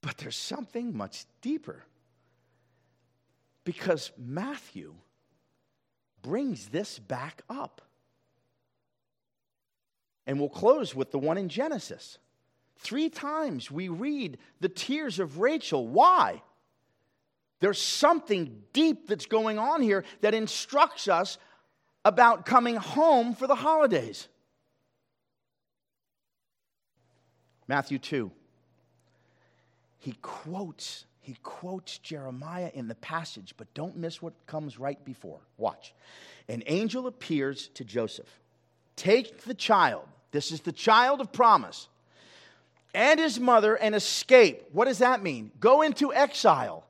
But 0.00 0.16
there's 0.16 0.36
something 0.36 0.96
much 0.96 1.26
deeper 1.42 1.84
because 3.64 4.10
Matthew 4.16 4.94
brings 6.22 6.68
this 6.68 6.98
back 6.98 7.42
up. 7.50 7.82
And 10.26 10.40
we'll 10.40 10.48
close 10.48 10.94
with 10.94 11.10
the 11.10 11.18
one 11.18 11.36
in 11.36 11.50
Genesis. 11.50 12.16
Three 12.78 13.10
times 13.10 13.70
we 13.70 13.88
read 13.88 14.38
the 14.60 14.70
tears 14.70 15.18
of 15.18 15.40
Rachel. 15.40 15.86
Why? 15.86 16.40
There's 17.60 17.80
something 17.80 18.62
deep 18.72 19.08
that's 19.08 19.26
going 19.26 19.58
on 19.58 19.82
here 19.82 20.04
that 20.22 20.32
instructs 20.32 21.06
us 21.06 21.36
about 22.04 22.46
coming 22.46 22.76
home 22.76 23.34
for 23.34 23.46
the 23.46 23.54
holidays. 23.54 24.28
Matthew 27.68 27.98
2. 27.98 28.30
He 29.98 30.14
quotes 30.22 31.04
he 31.22 31.36
quotes 31.42 31.98
Jeremiah 31.98 32.70
in 32.74 32.88
the 32.88 32.94
passage, 32.96 33.54
but 33.56 33.72
don't 33.74 33.96
miss 33.96 34.22
what 34.22 34.32
comes 34.46 34.78
right 34.78 35.02
before. 35.04 35.38
Watch. 35.58 35.94
An 36.48 36.62
angel 36.66 37.06
appears 37.06 37.68
to 37.74 37.84
Joseph. 37.84 38.40
Take 38.96 39.42
the 39.42 39.54
child. 39.54 40.08
This 40.32 40.50
is 40.50 40.62
the 40.62 40.72
child 40.72 41.20
of 41.20 41.30
promise. 41.30 41.88
And 42.94 43.20
his 43.20 43.38
mother 43.38 43.76
and 43.76 43.94
escape. 43.94 44.64
What 44.72 44.86
does 44.86 44.98
that 44.98 45.22
mean? 45.22 45.52
Go 45.60 45.82
into 45.82 46.12
exile. 46.12 46.84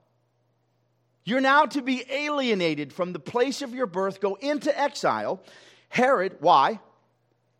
You're 1.31 1.41
now 1.41 1.65
to 1.67 1.81
be 1.81 2.03
alienated 2.11 2.93
from 2.93 3.13
the 3.13 3.21
place 3.21 3.63
of 3.63 3.73
your 3.73 3.87
birth, 3.87 4.21
go 4.21 4.35
into 4.35 4.77
exile. 4.77 5.41
Herod, 5.89 6.39
why? 6.41 6.81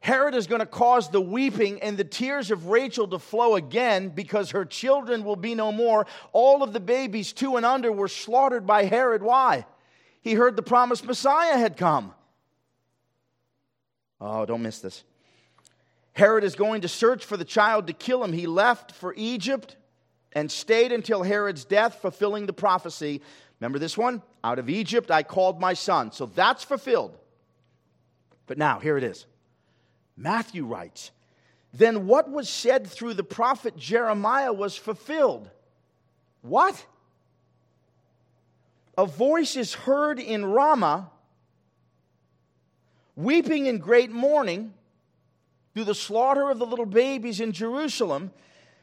Herod 0.01 0.35
is 0.35 0.49
going 0.49 0.59
to 0.59 0.67
cause 0.67 1.09
the 1.09 1.21
weeping 1.21 1.81
and 1.81 1.97
the 1.97 2.03
tears 2.03 2.51
of 2.51 2.67
Rachel 2.67 3.07
to 3.07 3.21
flow 3.21 3.55
again 3.55 4.09
because 4.09 4.51
her 4.51 4.65
children 4.65 5.23
will 5.23 5.37
be 5.37 5.55
no 5.55 5.71
more. 5.71 6.09
All 6.33 6.65
of 6.65 6.73
the 6.73 6.81
babies 6.81 7.33
two 7.33 7.57
and 7.57 7.65
under 7.65 7.93
were 7.93 8.09
slaughtered 8.09 8.67
by 8.67 8.87
Herod. 8.87 9.23
Why? 9.23 9.65
He 10.21 10.35
heard 10.35 10.57
the 10.57 10.63
promised 10.63 11.05
Messiah 11.05 11.57
had 11.57 11.77
come. 11.77 12.13
Oh, 14.21 14.47
don't 14.47 14.63
miss 14.63 14.81
this. 14.81 15.05
Herod 16.13 16.43
is 16.43 16.57
going 16.57 16.81
to 16.81 16.89
search 16.89 17.25
for 17.25 17.37
the 17.37 17.45
child 17.45 17.87
to 17.87 17.93
kill 17.93 18.25
him. 18.25 18.33
He 18.33 18.49
left 18.49 18.91
for 18.91 19.15
Egypt 19.17 19.77
and 20.33 20.51
stayed 20.51 20.91
until 20.91 21.23
Herod's 21.23 21.65
death, 21.65 22.01
fulfilling 22.01 22.47
the 22.47 22.53
prophecy 22.53 23.21
Remember 23.61 23.79
this 23.79 23.97
one? 23.97 24.23
Out 24.43 24.59
of 24.59 24.71
Egypt 24.71 25.11
I 25.11 25.23
called 25.23 25.61
my 25.61 25.75
son. 25.75 26.13
So 26.13 26.27
that's 26.27 26.65
fulfilled. 26.65 27.17
But 28.47 28.59
now, 28.59 28.79
here 28.81 28.97
it 28.97 29.05
is. 29.05 29.27
Matthew 30.17 30.65
writes, 30.65 31.11
Then 31.73 32.07
what 32.07 32.31
was 32.31 32.49
said 32.49 32.87
through 32.87 33.15
the 33.15 33.23
prophet 33.23 33.77
Jeremiah 33.77 34.53
was 34.53 34.77
fulfilled. 34.77 35.51
What? 36.43 36.85
a 39.01 39.07
voice 39.07 39.57
is 39.57 39.73
heard 39.73 40.19
in 40.19 40.45
Ramah, 40.45 41.11
weeping 43.17 43.65
in 43.65 43.79
great 43.79 44.11
mourning 44.11 44.75
through 45.73 45.85
the 45.85 45.95
slaughter 45.95 46.51
of 46.51 46.59
the 46.59 46.67
little 46.67 46.85
babies 46.85 47.41
in 47.41 47.53
Jerusalem. 47.53 48.31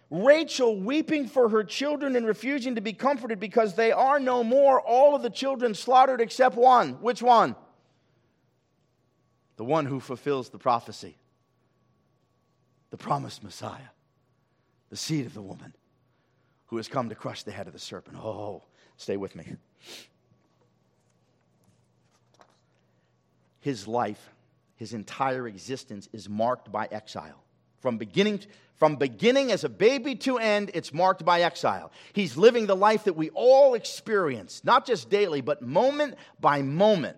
Rachel 0.10 0.80
weeping 0.80 1.28
for 1.28 1.50
her 1.50 1.64
children 1.64 2.16
and 2.16 2.26
refusing 2.26 2.76
to 2.76 2.82
be 2.82 2.94
comforted 2.94 3.40
because 3.40 3.76
they 3.76 3.92
are 3.92 4.20
no 4.20 4.44
more, 4.44 4.80
all 4.80 5.16
of 5.16 5.22
the 5.22 5.30
children 5.30 5.74
slaughtered 5.74 6.22
except 6.22 6.56
one. 6.56 7.02
Which 7.02 7.22
one? 7.22 7.56
The 9.58 9.66
one 9.66 9.86
who 9.86 10.00
fulfills 10.00 10.50
the 10.50 10.60
prophecy, 10.60 11.18
the 12.90 12.98
promised 12.98 13.44
Messiah, 13.44 13.90
the 14.90 14.96
seed 14.96 15.26
of 15.26 15.34
the 15.34 15.42
woman 15.42 15.74
who 16.68 16.78
has 16.78 16.88
come 16.88 17.10
to 17.10 17.16
crush 17.16 17.44
the 17.44 17.52
head 17.52 17.68
of 17.68 17.74
the 17.74 17.80
serpent. 17.80 18.18
Oh, 18.18 18.64
stay 18.98 19.18
with 19.18 19.36
me. 19.36 19.56
His 23.60 23.88
life, 23.88 24.30
his 24.76 24.94
entire 24.94 25.48
existence 25.48 26.08
is 26.14 26.30
marked 26.30 26.72
by 26.72 26.88
exile. 26.92 27.44
From 27.88 27.98
beginning, 27.98 28.42
from 28.76 28.98
beginning 28.98 29.50
as 29.50 29.64
a 29.64 29.70
baby 29.70 30.16
to 30.16 30.40
end, 30.40 30.72
it's 30.74 30.94
marked 30.94 31.24
by 31.24 31.44
exile. 31.44 31.90
He's 32.12 32.36
living 32.36 32.68
the 32.68 32.76
life 32.76 33.06
that 33.06 33.14
we 33.14 33.30
all 33.30 33.76
experience, 33.76 34.62
not 34.66 34.86
just 34.86 35.10
daily, 35.10 35.40
but 35.40 35.62
moment 35.62 36.16
by 36.42 36.64
moment. 36.64 37.16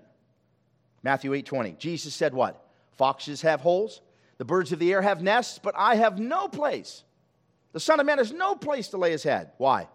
Matthew 1.01 1.31
8:20. 1.31 1.79
Jesus 1.79 2.13
said, 2.13 2.35
What? 2.35 2.63
Foxes 2.99 3.41
have 3.41 3.61
holes, 3.61 4.01
the 4.37 4.45
birds 4.45 4.71
of 4.71 4.77
the 4.77 4.93
air 4.93 5.01
have 5.01 5.23
nests, 5.23 5.57
but 5.57 5.73
I 5.75 5.95
have 5.95 6.19
no 6.19 6.47
place. 6.47 7.03
The 7.71 7.79
Son 7.79 7.99
of 7.99 8.05
Man 8.05 8.19
has 8.19 8.31
no 8.31 8.53
place 8.53 8.89
to 8.89 8.97
lay 8.97 9.09
his 9.09 9.23
head. 9.23 9.53
Why? 9.57 9.87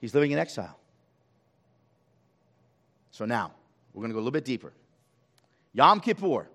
He's 0.00 0.14
living 0.14 0.30
in 0.30 0.38
exile. 0.38 0.78
So 3.10 3.26
now, 3.26 3.52
we're 3.92 4.00
going 4.00 4.12
to 4.12 4.14
go 4.14 4.20
a 4.20 4.24
little 4.24 4.30
bit 4.30 4.46
deeper. 4.46 4.72
Yom 5.74 6.00
Kippur. 6.00 6.46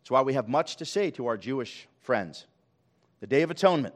That's 0.00 0.10
why 0.10 0.22
we 0.22 0.34
have 0.34 0.48
much 0.48 0.76
to 0.76 0.84
say 0.84 1.10
to 1.12 1.26
our 1.26 1.36
Jewish 1.36 1.86
friends. 2.00 2.46
The 3.20 3.26
Day 3.26 3.42
of 3.42 3.50
Atonement. 3.50 3.94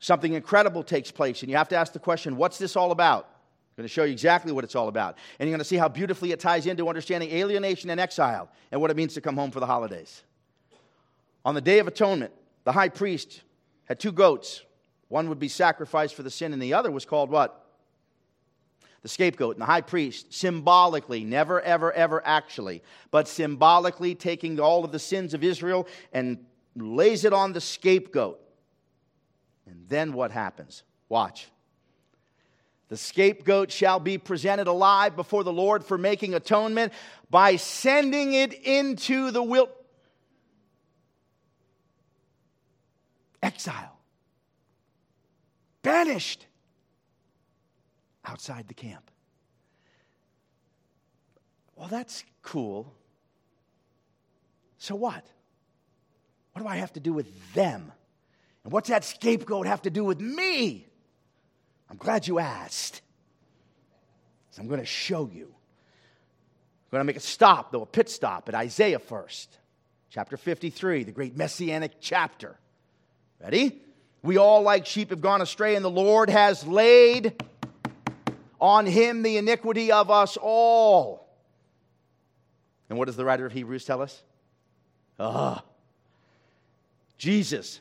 Something 0.00 0.34
incredible 0.34 0.82
takes 0.82 1.10
place, 1.10 1.42
and 1.42 1.50
you 1.50 1.56
have 1.56 1.68
to 1.68 1.76
ask 1.76 1.92
the 1.92 1.98
question 1.98 2.36
what's 2.36 2.58
this 2.58 2.76
all 2.76 2.92
about? 2.92 3.24
I'm 3.26 3.82
going 3.82 3.88
to 3.88 3.92
show 3.92 4.04
you 4.04 4.12
exactly 4.12 4.52
what 4.52 4.64
it's 4.64 4.74
all 4.74 4.88
about. 4.88 5.16
And 5.38 5.48
you're 5.48 5.54
going 5.54 5.60
to 5.60 5.64
see 5.64 5.76
how 5.76 5.88
beautifully 5.88 6.32
it 6.32 6.40
ties 6.40 6.66
into 6.66 6.88
understanding 6.88 7.30
alienation 7.30 7.90
and 7.90 8.00
exile 8.00 8.50
and 8.72 8.80
what 8.80 8.90
it 8.90 8.96
means 8.96 9.14
to 9.14 9.20
come 9.20 9.36
home 9.36 9.50
for 9.50 9.60
the 9.60 9.66
holidays. 9.66 10.22
On 11.44 11.54
the 11.54 11.60
Day 11.60 11.78
of 11.78 11.86
Atonement, 11.86 12.32
the 12.64 12.72
high 12.72 12.88
priest 12.88 13.42
had 13.84 14.00
two 14.00 14.12
goats. 14.12 14.62
One 15.08 15.28
would 15.28 15.38
be 15.38 15.48
sacrificed 15.48 16.14
for 16.14 16.22
the 16.22 16.30
sin, 16.30 16.52
and 16.52 16.60
the 16.60 16.74
other 16.74 16.90
was 16.90 17.04
called 17.04 17.30
what? 17.30 17.67
The 19.08 19.14
scapegoat 19.14 19.56
and 19.56 19.62
the 19.62 19.66
high 19.66 19.80
priest, 19.80 20.34
symbolically, 20.34 21.24
never, 21.24 21.62
ever, 21.62 21.90
ever 21.92 22.22
actually, 22.26 22.82
but 23.10 23.26
symbolically 23.26 24.14
taking 24.14 24.60
all 24.60 24.84
of 24.84 24.92
the 24.92 24.98
sins 24.98 25.32
of 25.32 25.42
Israel 25.42 25.88
and 26.12 26.44
lays 26.76 27.24
it 27.24 27.32
on 27.32 27.54
the 27.54 27.60
scapegoat. 27.60 28.38
And 29.66 29.88
then 29.88 30.12
what 30.12 30.30
happens? 30.30 30.82
Watch. 31.08 31.48
The 32.88 32.98
scapegoat 32.98 33.72
shall 33.72 33.98
be 33.98 34.18
presented 34.18 34.66
alive 34.66 35.16
before 35.16 35.42
the 35.42 35.52
Lord 35.52 35.84
for 35.84 35.96
making 35.96 36.34
atonement 36.34 36.92
by 37.30 37.56
sending 37.56 38.34
it 38.34 38.52
into 38.52 39.30
the 39.30 39.42
will. 39.42 39.70
Exile. 43.42 43.98
Banished 45.80 46.44
outside 48.28 48.68
the 48.68 48.74
camp. 48.74 49.10
Well, 51.74 51.88
that's 51.88 52.24
cool. 52.42 52.92
So 54.78 54.94
what? 54.94 55.24
What 56.52 56.62
do 56.62 56.68
I 56.68 56.76
have 56.76 56.92
to 56.94 57.00
do 57.00 57.12
with 57.12 57.54
them? 57.54 57.92
And 58.64 58.72
what's 58.72 58.88
that 58.88 59.04
scapegoat 59.04 59.66
have 59.66 59.82
to 59.82 59.90
do 59.90 60.04
with 60.04 60.20
me? 60.20 60.86
I'm 61.88 61.96
glad 61.96 62.26
you 62.26 62.38
asked. 62.38 63.00
So 64.50 64.60
I'm 64.60 64.68
going 64.68 64.80
to 64.80 64.86
show 64.86 65.30
you. 65.32 65.46
I'm 65.46 66.90
going 66.90 67.00
to 67.00 67.04
make 67.04 67.16
a 67.16 67.20
stop, 67.20 67.70
though, 67.70 67.82
a 67.82 67.86
pit 67.86 68.10
stop 68.10 68.48
at 68.48 68.54
Isaiah 68.54 68.98
first. 68.98 69.56
Chapter 70.10 70.36
53, 70.36 71.04
the 71.04 71.12
great 71.12 71.36
messianic 71.36 71.92
chapter. 72.00 72.56
Ready? 73.42 73.80
We 74.22 74.36
all, 74.36 74.62
like 74.62 74.84
sheep, 74.86 75.10
have 75.10 75.20
gone 75.20 75.42
astray, 75.42 75.76
and 75.76 75.84
the 75.84 75.90
Lord 75.90 76.28
has 76.28 76.66
laid 76.66 77.40
on 78.60 78.86
him 78.86 79.22
the 79.22 79.36
iniquity 79.36 79.92
of 79.92 80.10
us 80.10 80.36
all. 80.40 81.28
And 82.88 82.98
what 82.98 83.06
does 83.06 83.16
the 83.16 83.24
writer 83.24 83.46
of 83.46 83.52
Hebrews 83.52 83.84
tell 83.84 84.02
us? 84.02 84.22
Ah, 85.20 85.62
Jesus, 87.18 87.80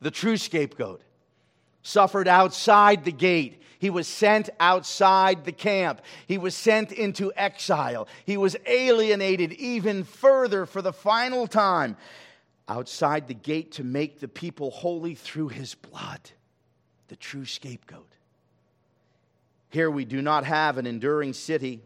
the 0.00 0.10
true 0.10 0.36
scapegoat, 0.36 1.00
suffered 1.82 2.28
outside 2.28 3.04
the 3.04 3.12
gate. 3.12 3.62
He 3.78 3.90
was 3.90 4.06
sent 4.06 4.50
outside 4.60 5.44
the 5.44 5.52
camp. 5.52 6.00
He 6.26 6.38
was 6.38 6.54
sent 6.54 6.92
into 6.92 7.32
exile. 7.34 8.08
He 8.24 8.36
was 8.36 8.56
alienated 8.66 9.52
even 9.52 10.04
further 10.04 10.66
for 10.66 10.82
the 10.82 10.92
final 10.92 11.46
time 11.46 11.96
outside 12.68 13.28
the 13.28 13.34
gate 13.34 13.72
to 13.72 13.84
make 13.84 14.20
the 14.20 14.28
people 14.28 14.70
holy 14.70 15.14
through 15.14 15.48
his 15.48 15.74
blood, 15.74 16.20
the 17.08 17.16
true 17.16 17.44
scapegoat. 17.44 18.15
Here 19.70 19.90
we 19.90 20.04
do 20.04 20.22
not 20.22 20.44
have 20.44 20.78
an 20.78 20.86
enduring 20.86 21.32
city. 21.32 21.82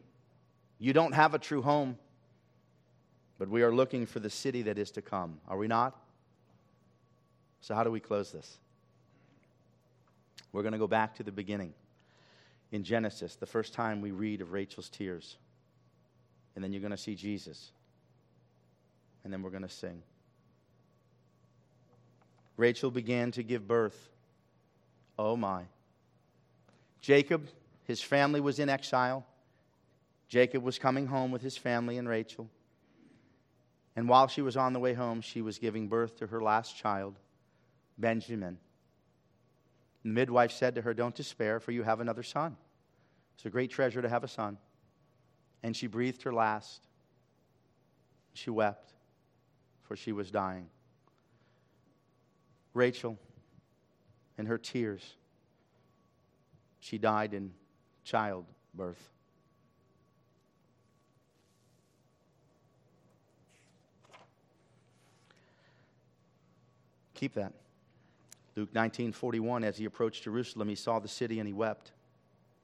You 0.79 0.93
don't 0.93 1.13
have 1.13 1.35
a 1.35 1.39
true 1.39 1.63
home. 1.63 1.99
But 3.39 3.49
we 3.49 3.63
are 3.63 3.73
looking 3.73 4.05
for 4.05 4.21
the 4.21 4.29
city 4.29 4.63
that 4.63 4.79
is 4.79 4.91
to 4.93 5.03
come, 5.03 5.41
are 5.49 5.57
we 5.57 5.67
not? 5.67 5.97
So, 7.63 7.75
how 7.75 7.85
do 7.85 7.91
we 7.91 8.01
close 8.01 8.31
this? 8.31 8.59
We're 10.53 10.63
going 10.63 10.73
to 10.73 10.79
go 10.79 10.87
back 10.87 11.15
to 11.17 11.23
the 11.23 11.33
beginning 11.33 11.73
in 12.73 12.85
Genesis, 12.85 13.37
the 13.37 13.47
first 13.47 13.73
time 13.73 14.01
we 14.01 14.11
read 14.11 14.41
of 14.41 14.53
Rachel's 14.53 14.89
tears. 14.89 15.37
And 16.55 16.63
then 16.63 16.73
you're 16.73 16.81
going 16.81 16.91
to 16.91 16.97
see 16.97 17.15
Jesus. 17.15 17.71
And 19.25 19.33
then 19.33 19.43
we're 19.43 19.51
going 19.51 19.63
to 19.63 19.69
sing. 19.69 20.03
Rachel 22.57 22.91
began 22.91 23.31
to 23.33 23.43
give 23.43 23.67
birth. 23.67 24.11
Oh 25.19 25.37
my. 25.37 25.63
Jacob 27.01 27.49
his 27.91 28.01
family 28.01 28.41
was 28.41 28.61
in 28.61 28.69
exile. 28.69 29.27
Jacob 30.29 30.63
was 30.63 30.79
coming 30.79 31.09
home 31.09 31.33
with 31.33 31.43
his 31.43 31.57
family 31.57 31.99
and 31.99 32.09
Rachel. 32.09 32.49
And 33.97 34.09
while 34.09 34.29
she 34.29 34.43
was 34.43 34.57
on 34.57 34.73
the 34.73 34.79
way 34.79 34.95
home, 34.95 35.21
she 35.21 35.43
was 35.43 35.59
giving 35.59 35.89
birth 35.89 36.17
to 36.19 36.29
her 36.29 36.41
last 36.41 36.77
child, 36.77 37.19
Benjamin. 37.99 38.59
The 40.05 40.11
midwife 40.11 40.53
said 40.53 40.77
to 40.77 40.83
her, 40.83 40.95
Don't 40.95 41.17
despair, 41.17 41.59
for 41.59 41.73
you 41.73 41.83
have 41.83 41.99
another 41.99 42.23
son. 42.23 42.57
It's 43.35 43.45
a 43.45 43.51
great 43.51 43.73
treasure 43.73 44.01
to 44.01 44.09
have 44.09 44.23
a 44.23 44.29
son. 44.29 44.57
And 45.65 45.77
she 45.77 45.89
breathed 45.89 46.23
her 46.23 46.33
last. 46.33 46.87
She 48.35 48.51
wept, 48.51 48.93
for 49.83 49.97
she 49.97 50.13
was 50.13 50.31
dying. 50.31 50.69
Rachel, 52.73 53.19
in 54.39 54.47
her 54.47 54.59
tears, 54.59 55.03
she 56.79 56.97
died 56.97 57.35
in 57.35 57.51
childbirth. 58.11 59.09
Keep 67.15 67.35
that. 67.35 67.53
Luke 68.57 68.75
19 68.75 69.13
41, 69.13 69.63
as 69.63 69.77
he 69.77 69.85
approached 69.85 70.25
Jerusalem, 70.25 70.69
he 70.69 70.75
saw 70.75 70.99
the 70.99 71.07
city 71.07 71.39
and 71.39 71.47
he 71.47 71.53
wept. 71.53 71.93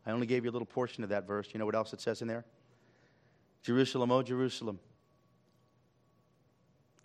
I 0.04 0.10
only 0.10 0.26
gave 0.26 0.44
you 0.44 0.50
a 0.50 0.52
little 0.52 0.66
portion 0.66 1.04
of 1.04 1.10
that 1.10 1.28
verse. 1.28 1.48
You 1.52 1.60
know 1.60 1.66
what 1.66 1.76
else 1.76 1.92
it 1.92 2.00
says 2.00 2.22
in 2.22 2.28
there? 2.28 2.44
Jerusalem, 3.62 4.10
O 4.10 4.22
Jerusalem, 4.22 4.80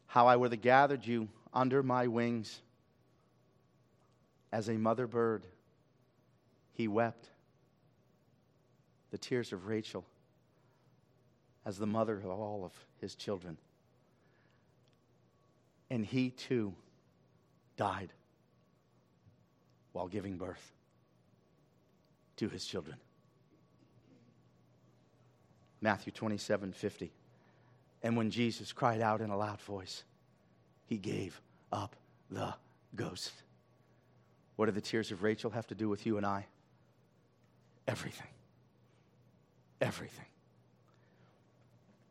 how 0.08 0.25
I 0.25 0.36
would 0.36 0.51
have 0.51 0.62
gathered 0.62 1.06
you 1.06 1.27
under 1.54 1.84
my 1.84 2.08
wings 2.08 2.60
as 4.51 4.67
a 4.67 4.73
mother 4.73 5.06
bird. 5.06 5.43
He 6.73 6.88
wept 6.88 7.31
the 9.12 9.17
tears 9.17 9.54
of 9.54 9.67
Rachel 9.67 10.06
as 11.65 11.78
the 11.78 11.86
mother 11.86 12.17
of 12.17 12.26
all 12.26 12.63
of 12.65 12.74
his 13.00 13.15
children. 13.15 13.58
And 15.89 16.06
he 16.06 16.30
too 16.30 16.74
died 17.78 18.13
while 19.91 20.08
giving 20.08 20.38
birth 20.38 20.71
to 22.38 22.47
his 22.47 22.65
children. 22.65 22.97
Matthew 25.82 26.13
27 26.13 26.74
50. 26.74 27.12
And 28.04 28.17
when 28.17 28.32
Jesus 28.32 28.71
cried 28.71 29.02
out 29.02 29.21
in 29.21 29.30
a 29.30 29.38
loud 29.38 29.62
voice, 29.62 30.04
he 30.88 30.97
gave 30.97 31.39
up 31.71 31.95
the 32.32 32.54
ghost. 32.95 33.34
What 34.56 34.65
do 34.67 34.71
the 34.71 34.82
tears 34.82 35.12
of 35.12 35.21
Rachel 35.21 35.52
have 35.52 35.67
to 35.67 35.76
do 35.76 35.89
with 35.89 36.06
you 36.06 36.17
and 36.17 36.26
I? 36.26 36.45
everything. 37.88 38.28
Everything. 39.82 40.26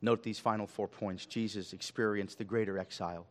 Note 0.02 0.22
these 0.22 0.38
final 0.38 0.66
four 0.66 0.88
points. 0.88 1.26
Jesus 1.26 1.72
experienced 1.72 2.38
the 2.38 2.44
greater 2.44 2.78
exile. 2.78 3.26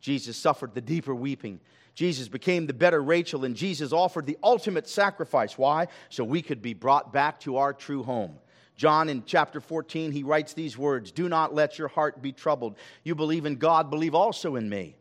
Jesus 0.00 0.36
suffered 0.36 0.74
the 0.74 0.80
deeper 0.80 1.14
weeping. 1.14 1.60
Jesus 1.94 2.28
became 2.28 2.66
the 2.66 2.72
better 2.72 3.02
Rachel, 3.02 3.44
and 3.44 3.56
Jesus 3.56 3.92
offered 3.92 4.26
the 4.26 4.38
ultimate 4.42 4.88
sacrifice. 4.88 5.58
Why? 5.58 5.88
So 6.10 6.22
we 6.22 6.42
could 6.42 6.62
be 6.62 6.74
brought 6.74 7.12
back 7.12 7.40
to 7.40 7.56
our 7.56 7.72
true 7.72 8.02
home. 8.02 8.38
John 8.76 9.08
in 9.08 9.24
chapter 9.26 9.60
14, 9.60 10.12
he 10.12 10.22
writes 10.22 10.52
these 10.52 10.78
words 10.78 11.10
Do 11.10 11.28
not 11.28 11.54
let 11.54 11.78
your 11.78 11.88
heart 11.88 12.22
be 12.22 12.30
troubled. 12.30 12.76
You 13.02 13.16
believe 13.16 13.46
in 13.46 13.56
God, 13.56 13.90
believe 13.90 14.14
also 14.14 14.54
in 14.54 14.68
me. 14.68 14.94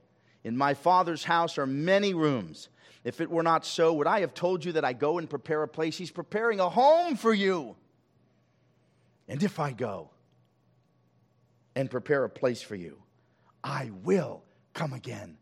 In 0.43 0.57
my 0.57 0.73
Father's 0.73 1.23
house 1.23 1.57
are 1.59 1.67
many 1.67 2.13
rooms. 2.15 2.69
If 3.03 3.21
it 3.21 3.29
were 3.29 3.43
not 3.43 3.65
so, 3.65 3.93
would 3.93 4.07
I 4.07 4.21
have 4.21 4.33
told 4.33 4.65
you 4.65 4.71
that 4.73 4.85
I 4.85 4.93
go 4.93 5.19
and 5.19 5.29
prepare 5.29 5.61
a 5.61 5.67
place? 5.67 5.97
He's 5.97 6.09
preparing 6.09 6.59
a 6.59 6.69
home 6.69 7.15
for 7.15 7.33
you. 7.33 7.75
And 9.27 9.43
if 9.43 9.59
I 9.59 9.71
go 9.71 10.09
and 11.75 11.91
prepare 11.91 12.23
a 12.23 12.29
place 12.29 12.61
for 12.61 12.75
you, 12.75 13.01
I 13.63 13.91
will 14.03 14.43
come 14.73 14.93
again 14.93 15.37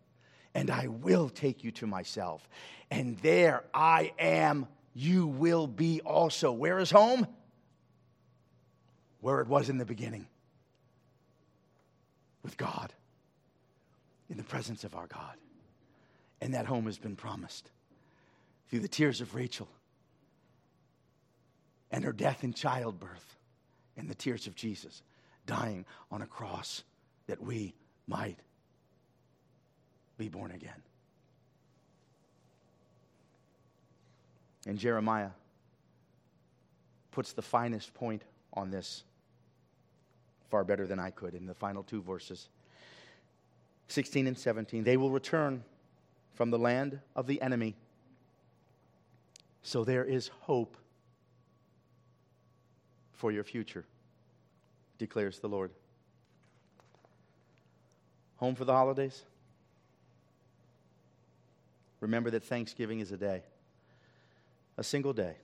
and 0.54 0.72
I 0.72 0.88
will 0.88 1.30
take 1.30 1.64
you 1.64 1.72
to 1.72 1.88
myself. 1.88 2.48
And 2.90 3.18
there 3.20 3.64
I 3.74 4.14
am, 4.18 4.68
you 4.94 5.28
will 5.28 5.68
be 5.68 6.02
also. 6.02 6.52
Where 6.52 6.80
is 6.80 6.90
home? 6.90 7.28
Where 9.20 9.42
it 9.42 9.48
was 9.48 9.70
in 9.70 9.78
the 9.78 9.86
beginning 9.86 10.28
with 12.42 12.58
God, 12.58 12.94
in 14.30 14.38
the 14.38 14.44
presence 14.44 14.84
of 14.84 14.96
our 14.96 15.08
God. 15.08 15.36
And 16.42 16.54
that 16.54 16.66
home 16.66 16.86
has 16.86 16.98
been 16.98 17.16
promised 17.16 17.72
through 18.70 18.80
the 18.80 18.88
tears 18.88 19.22
of 19.22 19.36
Rachel 19.36 19.68
and 21.92 22.04
her 22.04 22.14
death 22.14 22.44
in 22.44 22.54
childbirth 22.54 23.35
and 23.98 24.10
the 24.10 24.16
tears 24.16 24.48
of 24.48 24.56
Jesus 24.56 25.02
dying 25.46 25.86
on 26.12 26.22
a 26.22 26.26
cross 26.26 26.84
that 27.28 27.42
we 27.42 27.74
might 28.08 28.40
be 30.18 30.30
born 30.30 30.52
again. 30.52 30.82
And 34.68 34.78
Jeremiah 34.78 35.30
puts 37.12 37.34
the 37.34 37.42
finest 37.42 37.94
point 37.94 38.24
on 38.54 38.72
this 38.72 39.04
far 40.50 40.64
better 40.64 40.88
than 40.88 41.00
I 41.00 41.12
could 41.12 41.34
in 41.36 41.46
the 41.46 41.54
final 41.54 41.84
two 41.84 42.02
verses 42.02 42.50
16 43.88 44.28
and 44.28 44.38
17. 44.38 44.84
They 44.84 44.98
will 44.98 45.12
return 45.12 45.64
from 46.34 46.50
the 46.50 46.60
land 46.60 47.00
of 47.16 47.28
the 47.28 47.42
enemy. 47.42 47.76
So 49.62 49.84
there 49.84 50.04
is 50.04 50.30
hope 50.42 50.78
for 53.16 53.32
your 53.32 53.44
future, 53.44 53.86
declares 54.98 55.40
the 55.40 55.50
Lord. 55.50 55.72
Home 58.38 58.56
for 58.56 58.66
the 58.66 58.74
holidays? 58.74 59.24
Remember 62.02 62.30
that 62.32 62.44
Thanksgiving 62.44 63.00
is 63.00 63.12
a 63.12 63.18
day, 63.18 63.44
a 64.78 64.84
single 64.84 65.14
day. 65.14 65.36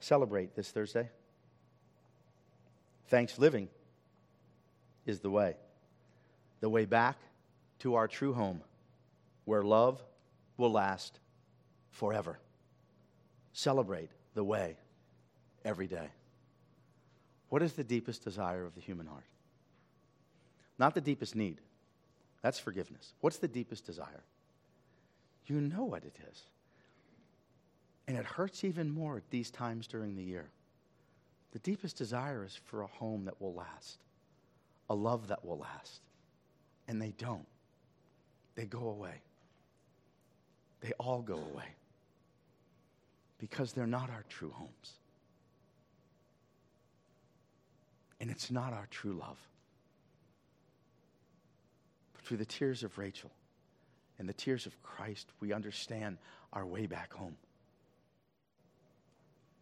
Celebrate 0.00 0.56
this 0.56 0.70
Thursday. 0.70 1.08
Thanks 3.08 3.38
living 3.38 3.68
is 5.06 5.20
the 5.20 5.30
way, 5.30 5.56
the 6.60 6.68
way 6.68 6.84
back 6.84 7.16
to 7.80 7.94
our 7.94 8.08
true 8.08 8.32
home 8.32 8.60
where 9.44 9.62
love 9.62 10.02
will 10.56 10.72
last 10.72 11.18
forever. 11.90 12.38
Celebrate 13.52 14.10
the 14.34 14.42
way 14.42 14.76
every 15.64 15.86
day. 15.86 16.08
What 17.54 17.62
is 17.62 17.74
the 17.74 17.84
deepest 17.84 18.24
desire 18.24 18.64
of 18.64 18.74
the 18.74 18.80
human 18.80 19.06
heart? 19.06 19.28
Not 20.76 20.92
the 20.92 21.00
deepest 21.00 21.36
need. 21.36 21.60
That's 22.42 22.58
forgiveness. 22.58 23.12
What's 23.20 23.36
the 23.36 23.46
deepest 23.46 23.86
desire? 23.86 24.24
You 25.46 25.60
know 25.60 25.84
what 25.84 26.02
it 26.02 26.16
is. 26.32 26.42
And 28.08 28.18
it 28.18 28.24
hurts 28.24 28.64
even 28.64 28.90
more 28.90 29.18
at 29.18 29.30
these 29.30 29.52
times 29.52 29.86
during 29.86 30.16
the 30.16 30.22
year. 30.24 30.48
The 31.52 31.60
deepest 31.60 31.96
desire 31.96 32.44
is 32.44 32.58
for 32.64 32.82
a 32.82 32.88
home 32.88 33.24
that 33.26 33.40
will 33.40 33.54
last, 33.54 33.98
a 34.90 34.94
love 34.96 35.28
that 35.28 35.44
will 35.44 35.58
last. 35.58 36.00
And 36.88 37.00
they 37.00 37.12
don't, 37.18 37.46
they 38.56 38.64
go 38.66 38.88
away. 38.88 39.22
They 40.80 40.90
all 40.98 41.22
go 41.22 41.36
away 41.36 41.68
because 43.38 43.72
they're 43.72 43.86
not 43.86 44.10
our 44.10 44.24
true 44.28 44.50
homes. 44.50 44.94
And 48.20 48.30
it's 48.30 48.50
not 48.50 48.72
our 48.72 48.86
true 48.90 49.14
love. 49.14 49.38
But 52.12 52.22
through 52.22 52.38
the 52.38 52.44
tears 52.44 52.82
of 52.82 52.96
Rachel, 52.96 53.30
and 54.18 54.28
the 54.28 54.32
tears 54.32 54.66
of 54.66 54.82
Christ, 54.82 55.28
we 55.40 55.52
understand 55.52 56.18
our 56.52 56.64
way 56.64 56.86
back 56.86 57.12
home. 57.12 57.36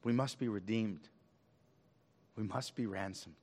We 0.05 0.13
must 0.13 0.39
be 0.39 0.49
redeemed. 0.49 1.09
We 2.37 2.45
must 2.45 2.75
be 2.75 2.87
ransomed 2.87 3.35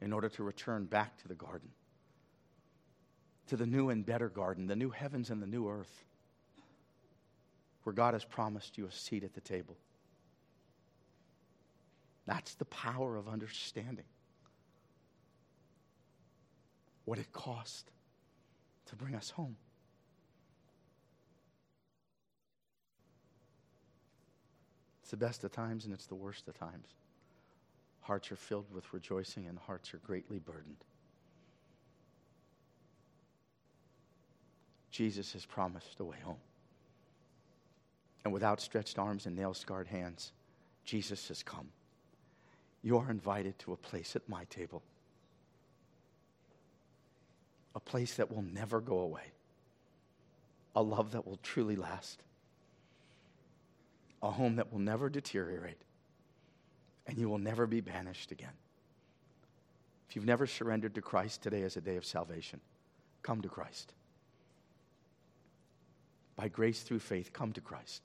in 0.00 0.12
order 0.12 0.28
to 0.28 0.42
return 0.42 0.84
back 0.84 1.16
to 1.18 1.28
the 1.28 1.34
garden, 1.34 1.70
to 3.48 3.56
the 3.56 3.66
new 3.66 3.90
and 3.90 4.04
better 4.04 4.28
garden, 4.28 4.66
the 4.66 4.76
new 4.76 4.90
heavens 4.90 5.30
and 5.30 5.42
the 5.42 5.46
new 5.46 5.68
earth, 5.68 6.04
where 7.82 7.92
God 7.92 8.14
has 8.14 8.24
promised 8.24 8.76
you 8.76 8.86
a 8.86 8.92
seat 8.92 9.24
at 9.24 9.34
the 9.34 9.40
table. 9.40 9.76
That's 12.26 12.54
the 12.54 12.64
power 12.64 13.16
of 13.16 13.28
understanding 13.28 14.04
what 17.04 17.18
it 17.18 17.32
cost 17.32 17.90
to 18.86 18.96
bring 18.96 19.14
us 19.14 19.30
home. 19.30 19.56
It's 25.02 25.12
the 25.12 25.16
best 25.16 25.44
of 25.44 25.52
times 25.52 25.84
and 25.84 25.94
it's 25.94 26.06
the 26.06 26.16
worst 26.16 26.48
of 26.48 26.58
times. 26.58 26.88
Hearts 28.00 28.32
are 28.32 28.36
filled 28.36 28.66
with 28.72 28.92
rejoicing 28.92 29.46
and 29.46 29.56
hearts 29.56 29.94
are 29.94 29.98
greatly 29.98 30.40
burdened. 30.40 30.84
Jesus 34.90 35.32
has 35.34 35.46
promised 35.46 36.00
a 36.00 36.04
way 36.04 36.16
home. 36.24 36.38
And 38.24 38.32
with 38.32 38.42
outstretched 38.42 38.98
arms 38.98 39.26
and 39.26 39.36
nail 39.36 39.54
scarred 39.54 39.86
hands, 39.86 40.32
Jesus 40.84 41.28
has 41.28 41.44
come. 41.44 41.68
You 42.86 42.98
are 42.98 43.10
invited 43.10 43.58
to 43.58 43.72
a 43.72 43.76
place 43.76 44.14
at 44.14 44.28
my 44.28 44.44
table, 44.44 44.80
a 47.74 47.80
place 47.80 48.14
that 48.14 48.30
will 48.30 48.42
never 48.42 48.80
go 48.80 49.00
away, 49.00 49.32
a 50.76 50.82
love 50.84 51.10
that 51.10 51.26
will 51.26 51.40
truly 51.42 51.74
last 51.74 52.22
a 54.22 54.30
home 54.30 54.54
that 54.56 54.72
will 54.72 54.78
never 54.78 55.08
deteriorate, 55.08 55.82
and 57.08 57.18
you 57.18 57.28
will 57.28 57.38
never 57.38 57.66
be 57.66 57.80
banished 57.80 58.30
again. 58.30 58.54
If 60.08 60.14
you've 60.14 60.24
never 60.24 60.46
surrendered 60.46 60.94
to 60.94 61.02
Christ, 61.02 61.42
today 61.42 61.62
is 61.62 61.76
a 61.76 61.80
day 61.80 61.96
of 61.96 62.04
salvation. 62.04 62.60
Come 63.24 63.42
to 63.42 63.48
Christ. 63.48 63.94
By 66.36 66.46
grace 66.46 66.82
through 66.82 67.00
faith, 67.00 67.32
come 67.32 67.52
to 67.54 67.60
Christ. 67.60 68.02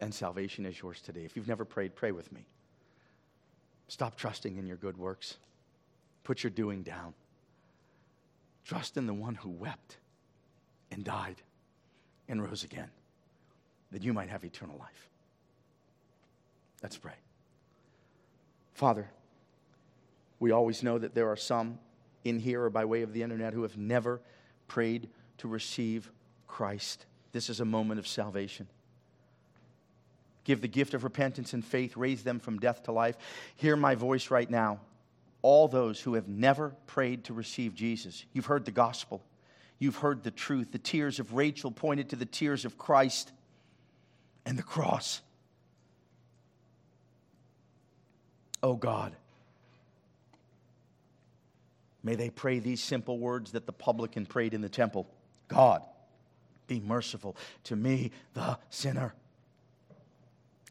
And 0.00 0.14
salvation 0.14 0.64
is 0.64 0.80
yours 0.80 1.00
today. 1.00 1.24
If 1.24 1.34
you've 1.34 1.48
never 1.48 1.64
prayed, 1.64 1.96
pray 1.96 2.12
with 2.12 2.30
me. 2.30 2.46
Stop 3.94 4.16
trusting 4.16 4.56
in 4.56 4.66
your 4.66 4.76
good 4.76 4.98
works. 4.98 5.36
Put 6.24 6.42
your 6.42 6.50
doing 6.50 6.82
down. 6.82 7.14
Trust 8.64 8.96
in 8.96 9.06
the 9.06 9.14
one 9.14 9.36
who 9.36 9.50
wept 9.50 9.98
and 10.90 11.04
died 11.04 11.36
and 12.28 12.42
rose 12.42 12.64
again 12.64 12.90
that 13.92 14.02
you 14.02 14.12
might 14.12 14.30
have 14.30 14.44
eternal 14.44 14.76
life. 14.80 15.10
Let's 16.82 16.96
pray. 16.96 17.14
Father, 18.72 19.08
we 20.40 20.50
always 20.50 20.82
know 20.82 20.98
that 20.98 21.14
there 21.14 21.28
are 21.28 21.36
some 21.36 21.78
in 22.24 22.40
here 22.40 22.64
or 22.64 22.70
by 22.70 22.84
way 22.86 23.02
of 23.02 23.12
the 23.12 23.22
internet 23.22 23.54
who 23.54 23.62
have 23.62 23.78
never 23.78 24.20
prayed 24.66 25.08
to 25.38 25.46
receive 25.46 26.10
Christ. 26.48 27.06
This 27.30 27.48
is 27.48 27.60
a 27.60 27.64
moment 27.64 28.00
of 28.00 28.08
salvation. 28.08 28.66
Give 30.44 30.60
the 30.60 30.68
gift 30.68 30.94
of 30.94 31.04
repentance 31.04 31.54
and 31.54 31.64
faith, 31.64 31.96
raise 31.96 32.22
them 32.22 32.38
from 32.38 32.58
death 32.58 32.84
to 32.84 32.92
life. 32.92 33.16
Hear 33.56 33.76
my 33.76 33.94
voice 33.94 34.30
right 34.30 34.48
now. 34.48 34.80
All 35.40 35.68
those 35.68 36.00
who 36.00 36.14
have 36.14 36.28
never 36.28 36.74
prayed 36.86 37.24
to 37.24 37.34
receive 37.34 37.74
Jesus, 37.74 38.24
you've 38.32 38.46
heard 38.46 38.64
the 38.64 38.70
gospel, 38.70 39.22
you've 39.78 39.96
heard 39.96 40.22
the 40.22 40.30
truth. 40.30 40.72
The 40.72 40.78
tears 40.78 41.18
of 41.18 41.34
Rachel 41.34 41.70
pointed 41.70 42.10
to 42.10 42.16
the 42.16 42.26
tears 42.26 42.64
of 42.64 42.78
Christ 42.78 43.32
and 44.46 44.58
the 44.58 44.62
cross. 44.62 45.22
Oh 48.62 48.76
God, 48.76 49.14
may 52.02 52.14
they 52.14 52.30
pray 52.30 52.58
these 52.58 52.82
simple 52.82 53.18
words 53.18 53.52
that 53.52 53.66
the 53.66 53.72
publican 53.72 54.24
prayed 54.24 54.54
in 54.54 54.60
the 54.60 54.68
temple 54.68 55.06
God, 55.48 55.82
be 56.66 56.80
merciful 56.80 57.36
to 57.64 57.76
me, 57.76 58.10
the 58.32 58.58
sinner. 58.70 59.14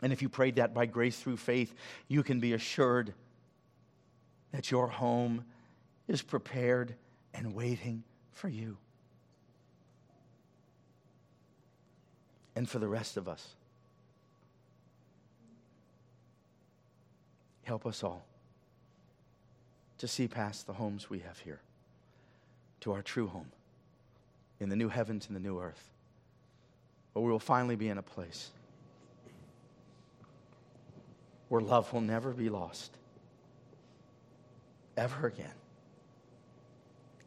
And 0.03 0.11
if 0.11 0.21
you 0.21 0.27
prayed 0.27 0.57
that 0.57 0.73
by 0.73 0.85
grace 0.85 1.17
through 1.17 1.37
faith, 1.37 1.73
you 2.09 2.23
can 2.23 2.41
be 2.41 2.51
assured 2.51 3.13
that 4.51 4.69
your 4.69 4.87
home 4.87 5.45
is 6.09 6.21
prepared 6.21 6.93
and 7.33 7.55
waiting 7.55 8.03
for 8.33 8.49
you. 8.49 8.77
And 12.53 12.69
for 12.69 12.79
the 12.79 12.87
rest 12.87 13.15
of 13.15 13.29
us. 13.29 13.55
Help 17.63 17.85
us 17.85 18.03
all 18.03 18.25
to 19.99 20.07
see 20.07 20.27
past 20.27 20.67
the 20.67 20.73
homes 20.73 21.09
we 21.09 21.19
have 21.19 21.39
here 21.39 21.61
to 22.81 22.91
our 22.91 23.01
true 23.01 23.27
home 23.27 23.49
in 24.59 24.67
the 24.67 24.75
new 24.75 24.89
heavens 24.89 25.27
and 25.27 25.35
the 25.35 25.39
new 25.39 25.61
earth, 25.61 25.89
where 27.13 27.23
we 27.23 27.31
will 27.31 27.39
finally 27.39 27.77
be 27.77 27.87
in 27.87 27.97
a 27.97 28.03
place 28.03 28.49
where 31.53 31.61
love 31.61 31.93
will 31.93 32.01
never 32.01 32.31
be 32.31 32.49
lost 32.49 32.97
ever 34.97 35.27
again. 35.27 35.53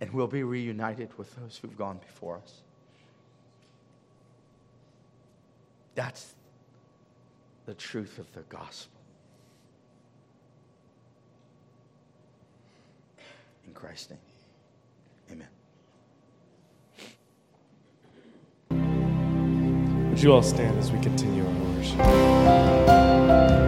And 0.00 0.12
we'll 0.12 0.26
be 0.26 0.42
reunited 0.42 1.16
with 1.16 1.32
those 1.36 1.56
who've 1.56 1.78
gone 1.78 1.98
before 1.98 2.38
us. 2.38 2.62
That's 5.94 6.34
the 7.66 7.74
truth 7.74 8.18
of 8.18 8.26
the 8.32 8.40
gospel. 8.48 8.98
In 13.64 13.74
Christ's 13.74 14.10
name, 14.10 14.18
amen. 18.70 20.10
Would 20.10 20.20
you 20.20 20.32
all 20.32 20.42
stand 20.42 20.76
as 20.80 20.90
we 20.90 20.98
continue 20.98 21.46
our 21.46 21.52
worship? 21.76 23.65